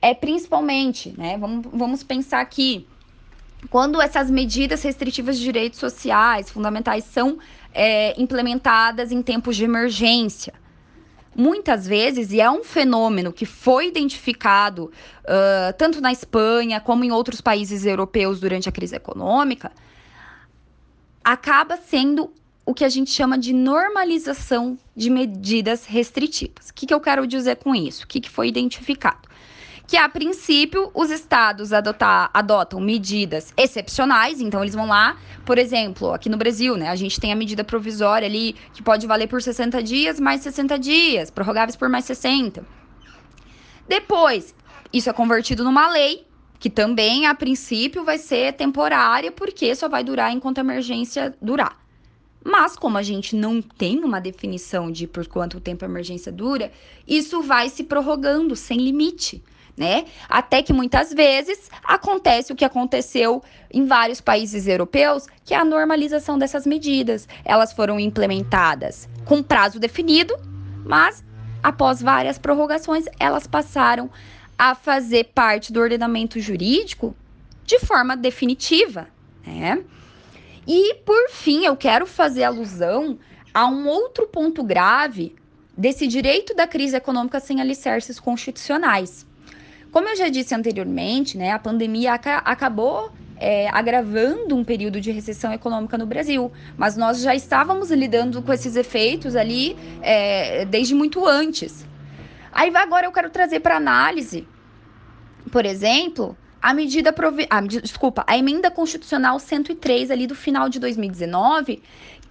é 0.00 0.14
principalmente, 0.14 1.12
né? 1.18 1.36
Vamos, 1.36 1.66
vamos 1.72 2.04
pensar 2.04 2.40
aqui. 2.40 2.86
Quando 3.68 4.00
essas 4.00 4.30
medidas 4.30 4.84
restritivas 4.84 5.36
de 5.36 5.42
direitos 5.42 5.80
sociais 5.80 6.48
fundamentais 6.48 7.02
são 7.02 7.40
é, 7.74 8.14
implementadas 8.16 9.10
em 9.10 9.20
tempos 9.20 9.56
de 9.56 9.64
emergência, 9.64 10.54
muitas 11.34 11.88
vezes, 11.88 12.30
e 12.30 12.40
é 12.40 12.48
um 12.48 12.62
fenômeno 12.62 13.32
que 13.32 13.46
foi 13.46 13.88
identificado 13.88 14.92
uh, 15.24 15.72
tanto 15.76 16.00
na 16.00 16.12
Espanha 16.12 16.80
como 16.80 17.02
em 17.02 17.10
outros 17.10 17.40
países 17.40 17.84
europeus 17.84 18.38
durante 18.38 18.68
a 18.68 18.72
crise 18.72 18.94
econômica, 18.94 19.72
acaba 21.24 21.76
sendo 21.76 22.32
o 22.70 22.74
que 22.74 22.84
a 22.84 22.88
gente 22.88 23.10
chama 23.10 23.36
de 23.36 23.52
normalização 23.52 24.78
de 24.94 25.10
medidas 25.10 25.86
restritivas. 25.86 26.68
O 26.68 26.74
que, 26.74 26.86
que 26.86 26.94
eu 26.94 27.00
quero 27.00 27.26
dizer 27.26 27.56
com 27.56 27.74
isso? 27.74 28.04
O 28.04 28.06
que, 28.06 28.20
que 28.20 28.30
foi 28.30 28.46
identificado? 28.46 29.28
Que 29.88 29.96
a 29.96 30.08
princípio 30.08 30.88
os 30.94 31.10
estados 31.10 31.72
adotar, 31.72 32.30
adotam 32.32 32.78
medidas 32.78 33.52
excepcionais, 33.56 34.40
então 34.40 34.62
eles 34.62 34.76
vão 34.76 34.86
lá, 34.86 35.18
por 35.44 35.58
exemplo, 35.58 36.12
aqui 36.12 36.28
no 36.28 36.36
Brasil, 36.36 36.76
né? 36.76 36.90
A 36.90 36.94
gente 36.94 37.18
tem 37.18 37.32
a 37.32 37.34
medida 37.34 37.64
provisória 37.64 38.28
ali 38.28 38.54
que 38.72 38.84
pode 38.84 39.04
valer 39.04 39.26
por 39.26 39.42
60 39.42 39.82
dias, 39.82 40.20
mais 40.20 40.42
60 40.42 40.78
dias, 40.78 41.28
prorrogáveis 41.28 41.74
por 41.74 41.88
mais 41.88 42.04
60. 42.04 42.64
Depois, 43.88 44.54
isso 44.92 45.10
é 45.10 45.12
convertido 45.12 45.64
numa 45.64 45.90
lei, 45.90 46.24
que 46.60 46.70
também, 46.70 47.26
a 47.26 47.34
princípio, 47.34 48.04
vai 48.04 48.18
ser 48.18 48.52
temporária, 48.52 49.32
porque 49.32 49.74
só 49.74 49.88
vai 49.88 50.04
durar 50.04 50.32
enquanto 50.32 50.58
a 50.58 50.60
emergência 50.60 51.34
durar. 51.42 51.79
Mas, 52.44 52.74
como 52.74 52.96
a 52.96 53.02
gente 53.02 53.36
não 53.36 53.60
tem 53.60 54.02
uma 54.02 54.20
definição 54.20 54.90
de 54.90 55.06
por 55.06 55.26
quanto 55.26 55.60
tempo 55.60 55.84
a 55.84 55.88
emergência 55.88 56.32
dura, 56.32 56.72
isso 57.06 57.42
vai 57.42 57.68
se 57.68 57.84
prorrogando 57.84 58.56
sem 58.56 58.78
limite. 58.78 59.42
Né? 59.76 60.04
Até 60.28 60.62
que 60.62 60.72
muitas 60.72 61.12
vezes 61.12 61.70
acontece 61.82 62.52
o 62.52 62.56
que 62.56 62.64
aconteceu 62.64 63.42
em 63.72 63.86
vários 63.86 64.20
países 64.20 64.66
europeus, 64.66 65.26
que 65.44 65.54
é 65.54 65.56
a 65.56 65.64
normalização 65.64 66.38
dessas 66.38 66.66
medidas. 66.66 67.26
Elas 67.44 67.72
foram 67.72 67.98
implementadas 67.98 69.08
com 69.24 69.42
prazo 69.42 69.78
definido, 69.78 70.34
mas 70.84 71.24
após 71.62 72.02
várias 72.02 72.38
prorrogações, 72.38 73.04
elas 73.18 73.46
passaram 73.46 74.10
a 74.58 74.74
fazer 74.74 75.30
parte 75.34 75.72
do 75.72 75.80
ordenamento 75.80 76.38
jurídico 76.40 77.16
de 77.64 77.78
forma 77.78 78.16
definitiva, 78.16 79.08
né? 79.46 79.82
E 80.66 80.94
por 81.06 81.30
fim, 81.30 81.64
eu 81.64 81.76
quero 81.76 82.06
fazer 82.06 82.44
alusão 82.44 83.18
a 83.52 83.66
um 83.66 83.88
outro 83.88 84.26
ponto 84.26 84.62
grave 84.62 85.34
desse 85.76 86.06
direito 86.06 86.54
da 86.54 86.66
crise 86.66 86.96
econômica 86.96 87.40
sem 87.40 87.60
alicerces 87.60 88.20
constitucionais. 88.20 89.26
Como 89.90 90.08
eu 90.08 90.16
já 90.16 90.28
disse 90.28 90.54
anteriormente, 90.54 91.36
né, 91.36 91.50
a 91.50 91.58
pandemia 91.58 92.12
ac 92.12 92.28
acabou 92.44 93.10
é, 93.36 93.68
agravando 93.70 94.54
um 94.54 94.62
período 94.62 95.00
de 95.00 95.10
recessão 95.10 95.52
econômica 95.52 95.96
no 95.96 96.06
Brasil, 96.06 96.52
mas 96.76 96.96
nós 96.96 97.20
já 97.22 97.34
estávamos 97.34 97.90
lidando 97.90 98.42
com 98.42 98.52
esses 98.52 98.76
efeitos 98.76 99.34
ali 99.34 99.76
é, 100.02 100.64
desde 100.66 100.94
muito 100.94 101.26
antes. 101.26 101.86
Aí 102.52 102.70
agora 102.76 103.06
eu 103.06 103.12
quero 103.12 103.30
trazer 103.30 103.60
para 103.60 103.76
análise, 103.76 104.46
por 105.50 105.64
exemplo, 105.64 106.36
a 106.60 106.74
medida, 106.74 107.12
provi... 107.12 107.48
desculpa, 107.82 108.24
a 108.26 108.36
emenda 108.36 108.70
constitucional 108.70 109.38
103 109.38 110.10
ali 110.10 110.26
do 110.26 110.34
final 110.34 110.68
de 110.68 110.78
2019, 110.78 111.82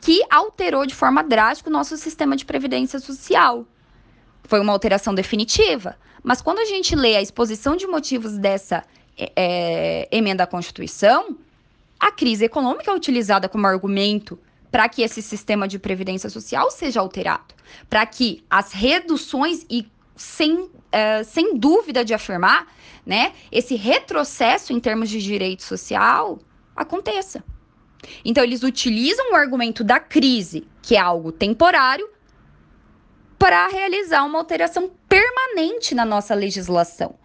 que 0.02 0.22
alterou 0.30 0.86
de 0.86 0.96
forma 0.96 1.24
drástica 1.24 1.70
o 1.70 1.74
nosso 1.74 1.98
sistema 1.98 2.36
de 2.36 2.46
previdência 2.46 3.00
social. 3.00 3.66
Foi 4.44 4.60
uma 4.60 4.72
alteração 4.72 5.14
definitiva, 5.14 5.98
mas 6.24 6.42
quando 6.42 6.60
a 6.60 6.66
gente 6.66 6.96
lê 6.96 7.16
a 7.16 7.22
exposição 7.22 7.76
de 7.76 7.88
motivos 7.88 8.38
dessa 8.38 8.84
é, 9.18 10.08
emenda 10.12 10.44
à 10.44 10.48
Constituição, 10.48 11.36
a 12.00 12.12
crise 12.12 12.46
econômica 12.46 12.92
é 12.92 12.94
utilizada 12.94 13.50
como 13.50 13.68
argumento 13.68 14.40
para 14.72 14.88
que 14.88 15.02
esse 15.02 15.22
sistema 15.22 15.68
de 15.68 15.80
previdência 15.80 16.30
social 16.30 16.72
seja 16.72 17.00
alterado, 17.00 17.54
para 17.90 18.06
que 18.06 18.44
as 18.50 18.72
reduções 18.72 19.66
e 19.70 19.88
sem, 20.20 20.70
é, 20.92 21.24
sem 21.24 21.58
dúvida 21.58 22.04
de 22.04 22.14
afirmar, 22.14 22.68
né, 23.06 23.34
esse 23.52 23.76
retrocesso 23.76 24.74
em 24.74 24.80
termos 24.80 25.10
de 25.10 25.22
direito 25.22 25.64
social 25.64 26.38
aconteça. 26.76 27.44
Então, 28.24 28.44
eles 28.44 28.62
utilizam 28.64 29.32
o 29.32 29.36
argumento 29.36 29.84
da 29.84 30.00
crise, 30.00 30.68
que 30.82 30.96
é 30.96 31.00
algo 31.00 31.32
temporário, 31.32 32.08
para 33.38 33.68
realizar 33.68 34.24
uma 34.26 34.38
alteração 34.38 34.92
permanente 35.08 35.96
na 35.96 36.04
nossa 36.06 36.36
legislação. 36.36 37.16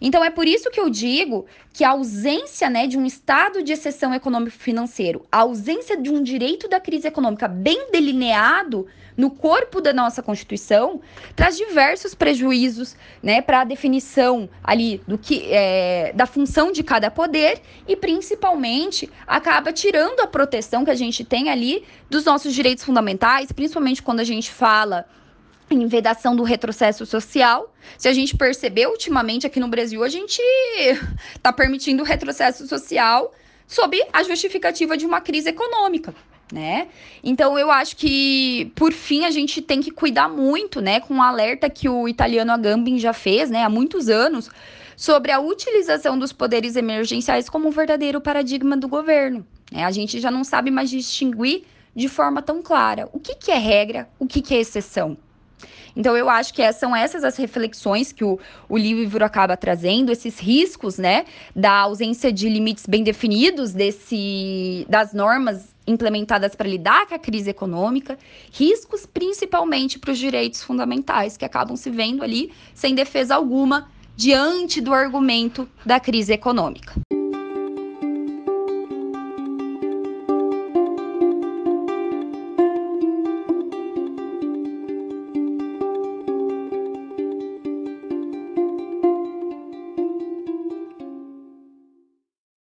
Então 0.00 0.24
é 0.24 0.30
por 0.30 0.46
isso 0.46 0.70
que 0.70 0.80
eu 0.80 0.90
digo 0.90 1.46
que 1.72 1.84
a 1.84 1.90
ausência 1.90 2.70
né, 2.70 2.86
de 2.86 2.98
um 2.98 3.04
estado 3.04 3.62
de 3.62 3.72
exceção 3.72 4.14
econômico-financeiro, 4.14 5.26
a 5.30 5.40
ausência 5.40 5.96
de 5.96 6.10
um 6.10 6.22
direito 6.22 6.68
da 6.68 6.80
crise 6.80 7.08
econômica 7.08 7.48
bem 7.48 7.90
delineado 7.90 8.86
no 9.16 9.30
corpo 9.30 9.80
da 9.80 9.92
nossa 9.92 10.22
Constituição, 10.22 11.00
traz 11.34 11.56
diversos 11.56 12.14
prejuízos 12.14 12.96
né, 13.22 13.40
para 13.40 13.62
a 13.62 13.64
definição 13.64 14.48
ali 14.62 15.00
do 15.06 15.16
que 15.16 15.48
é, 15.50 16.12
da 16.14 16.26
função 16.26 16.70
de 16.70 16.82
cada 16.82 17.10
poder 17.10 17.60
e 17.88 17.96
principalmente 17.96 19.10
acaba 19.26 19.72
tirando 19.72 20.20
a 20.20 20.26
proteção 20.26 20.84
que 20.84 20.90
a 20.90 20.94
gente 20.94 21.24
tem 21.24 21.48
ali 21.48 21.84
dos 22.10 22.24
nossos 22.24 22.54
direitos 22.54 22.84
fundamentais, 22.84 23.50
principalmente 23.52 24.02
quando 24.02 24.20
a 24.20 24.24
gente 24.24 24.50
fala 24.50 25.06
em 25.70 25.86
vedação 25.86 26.36
do 26.36 26.42
retrocesso 26.42 27.04
social. 27.04 27.72
Se 27.98 28.08
a 28.08 28.12
gente 28.12 28.36
perceber 28.36 28.86
ultimamente 28.86 29.46
aqui 29.46 29.58
no 29.58 29.68
Brasil, 29.68 30.02
a 30.04 30.08
gente 30.08 30.40
está 31.34 31.52
permitindo 31.54 32.02
o 32.02 32.06
retrocesso 32.06 32.66
social 32.66 33.32
sob 33.66 34.00
a 34.12 34.22
justificativa 34.22 34.96
de 34.96 35.04
uma 35.04 35.20
crise 35.20 35.48
econômica. 35.48 36.14
Né? 36.52 36.86
Então 37.24 37.58
eu 37.58 37.72
acho 37.72 37.96
que 37.96 38.70
por 38.76 38.92
fim 38.92 39.24
a 39.24 39.30
gente 39.32 39.60
tem 39.60 39.80
que 39.80 39.90
cuidar 39.90 40.28
muito, 40.28 40.80
né, 40.80 41.00
com 41.00 41.16
o 41.16 41.22
alerta 41.22 41.68
que 41.68 41.88
o 41.88 42.08
italiano 42.08 42.52
Agambin 42.52 43.00
já 43.00 43.12
fez, 43.12 43.50
né, 43.50 43.64
há 43.64 43.68
muitos 43.68 44.08
anos, 44.08 44.48
sobre 44.96 45.32
a 45.32 45.40
utilização 45.40 46.16
dos 46.16 46.32
poderes 46.32 46.76
emergenciais 46.76 47.48
como 47.48 47.66
um 47.66 47.72
verdadeiro 47.72 48.20
paradigma 48.20 48.76
do 48.76 48.86
governo. 48.86 49.44
Né? 49.72 49.84
A 49.84 49.90
gente 49.90 50.20
já 50.20 50.30
não 50.30 50.44
sabe 50.44 50.70
mais 50.70 50.88
distinguir 50.88 51.64
de 51.96 52.08
forma 52.08 52.40
tão 52.40 52.62
clara 52.62 53.08
o 53.12 53.18
que, 53.18 53.34
que 53.34 53.50
é 53.50 53.58
regra, 53.58 54.08
o 54.16 54.26
que, 54.26 54.40
que 54.40 54.54
é 54.54 54.60
exceção. 54.60 55.16
Então, 55.96 56.16
eu 56.16 56.28
acho 56.28 56.52
que 56.52 56.72
são 56.72 56.94
essas 56.94 57.24
as 57.24 57.36
reflexões 57.36 58.12
que 58.12 58.24
o, 58.24 58.38
o 58.68 58.76
livro 58.76 59.24
acaba 59.24 59.56
trazendo, 59.56 60.12
esses 60.12 60.38
riscos, 60.38 60.98
né, 60.98 61.24
da 61.54 61.72
ausência 61.72 62.32
de 62.32 62.48
limites 62.48 62.86
bem 62.86 63.02
definidos 63.02 63.72
desse, 63.72 64.86
das 64.88 65.14
normas 65.14 65.74
implementadas 65.86 66.54
para 66.54 66.68
lidar 66.68 67.06
com 67.06 67.14
a 67.14 67.18
crise 67.18 67.48
econômica, 67.48 68.18
riscos 68.52 69.06
principalmente 69.06 69.98
para 69.98 70.10
os 70.10 70.18
direitos 70.18 70.62
fundamentais, 70.62 71.36
que 71.36 71.44
acabam 71.44 71.76
se 71.76 71.90
vendo 71.90 72.22
ali 72.22 72.52
sem 72.74 72.94
defesa 72.94 73.36
alguma 73.36 73.88
diante 74.16 74.80
do 74.80 74.92
argumento 74.92 75.68
da 75.84 76.00
crise 76.00 76.32
econômica. 76.32 76.94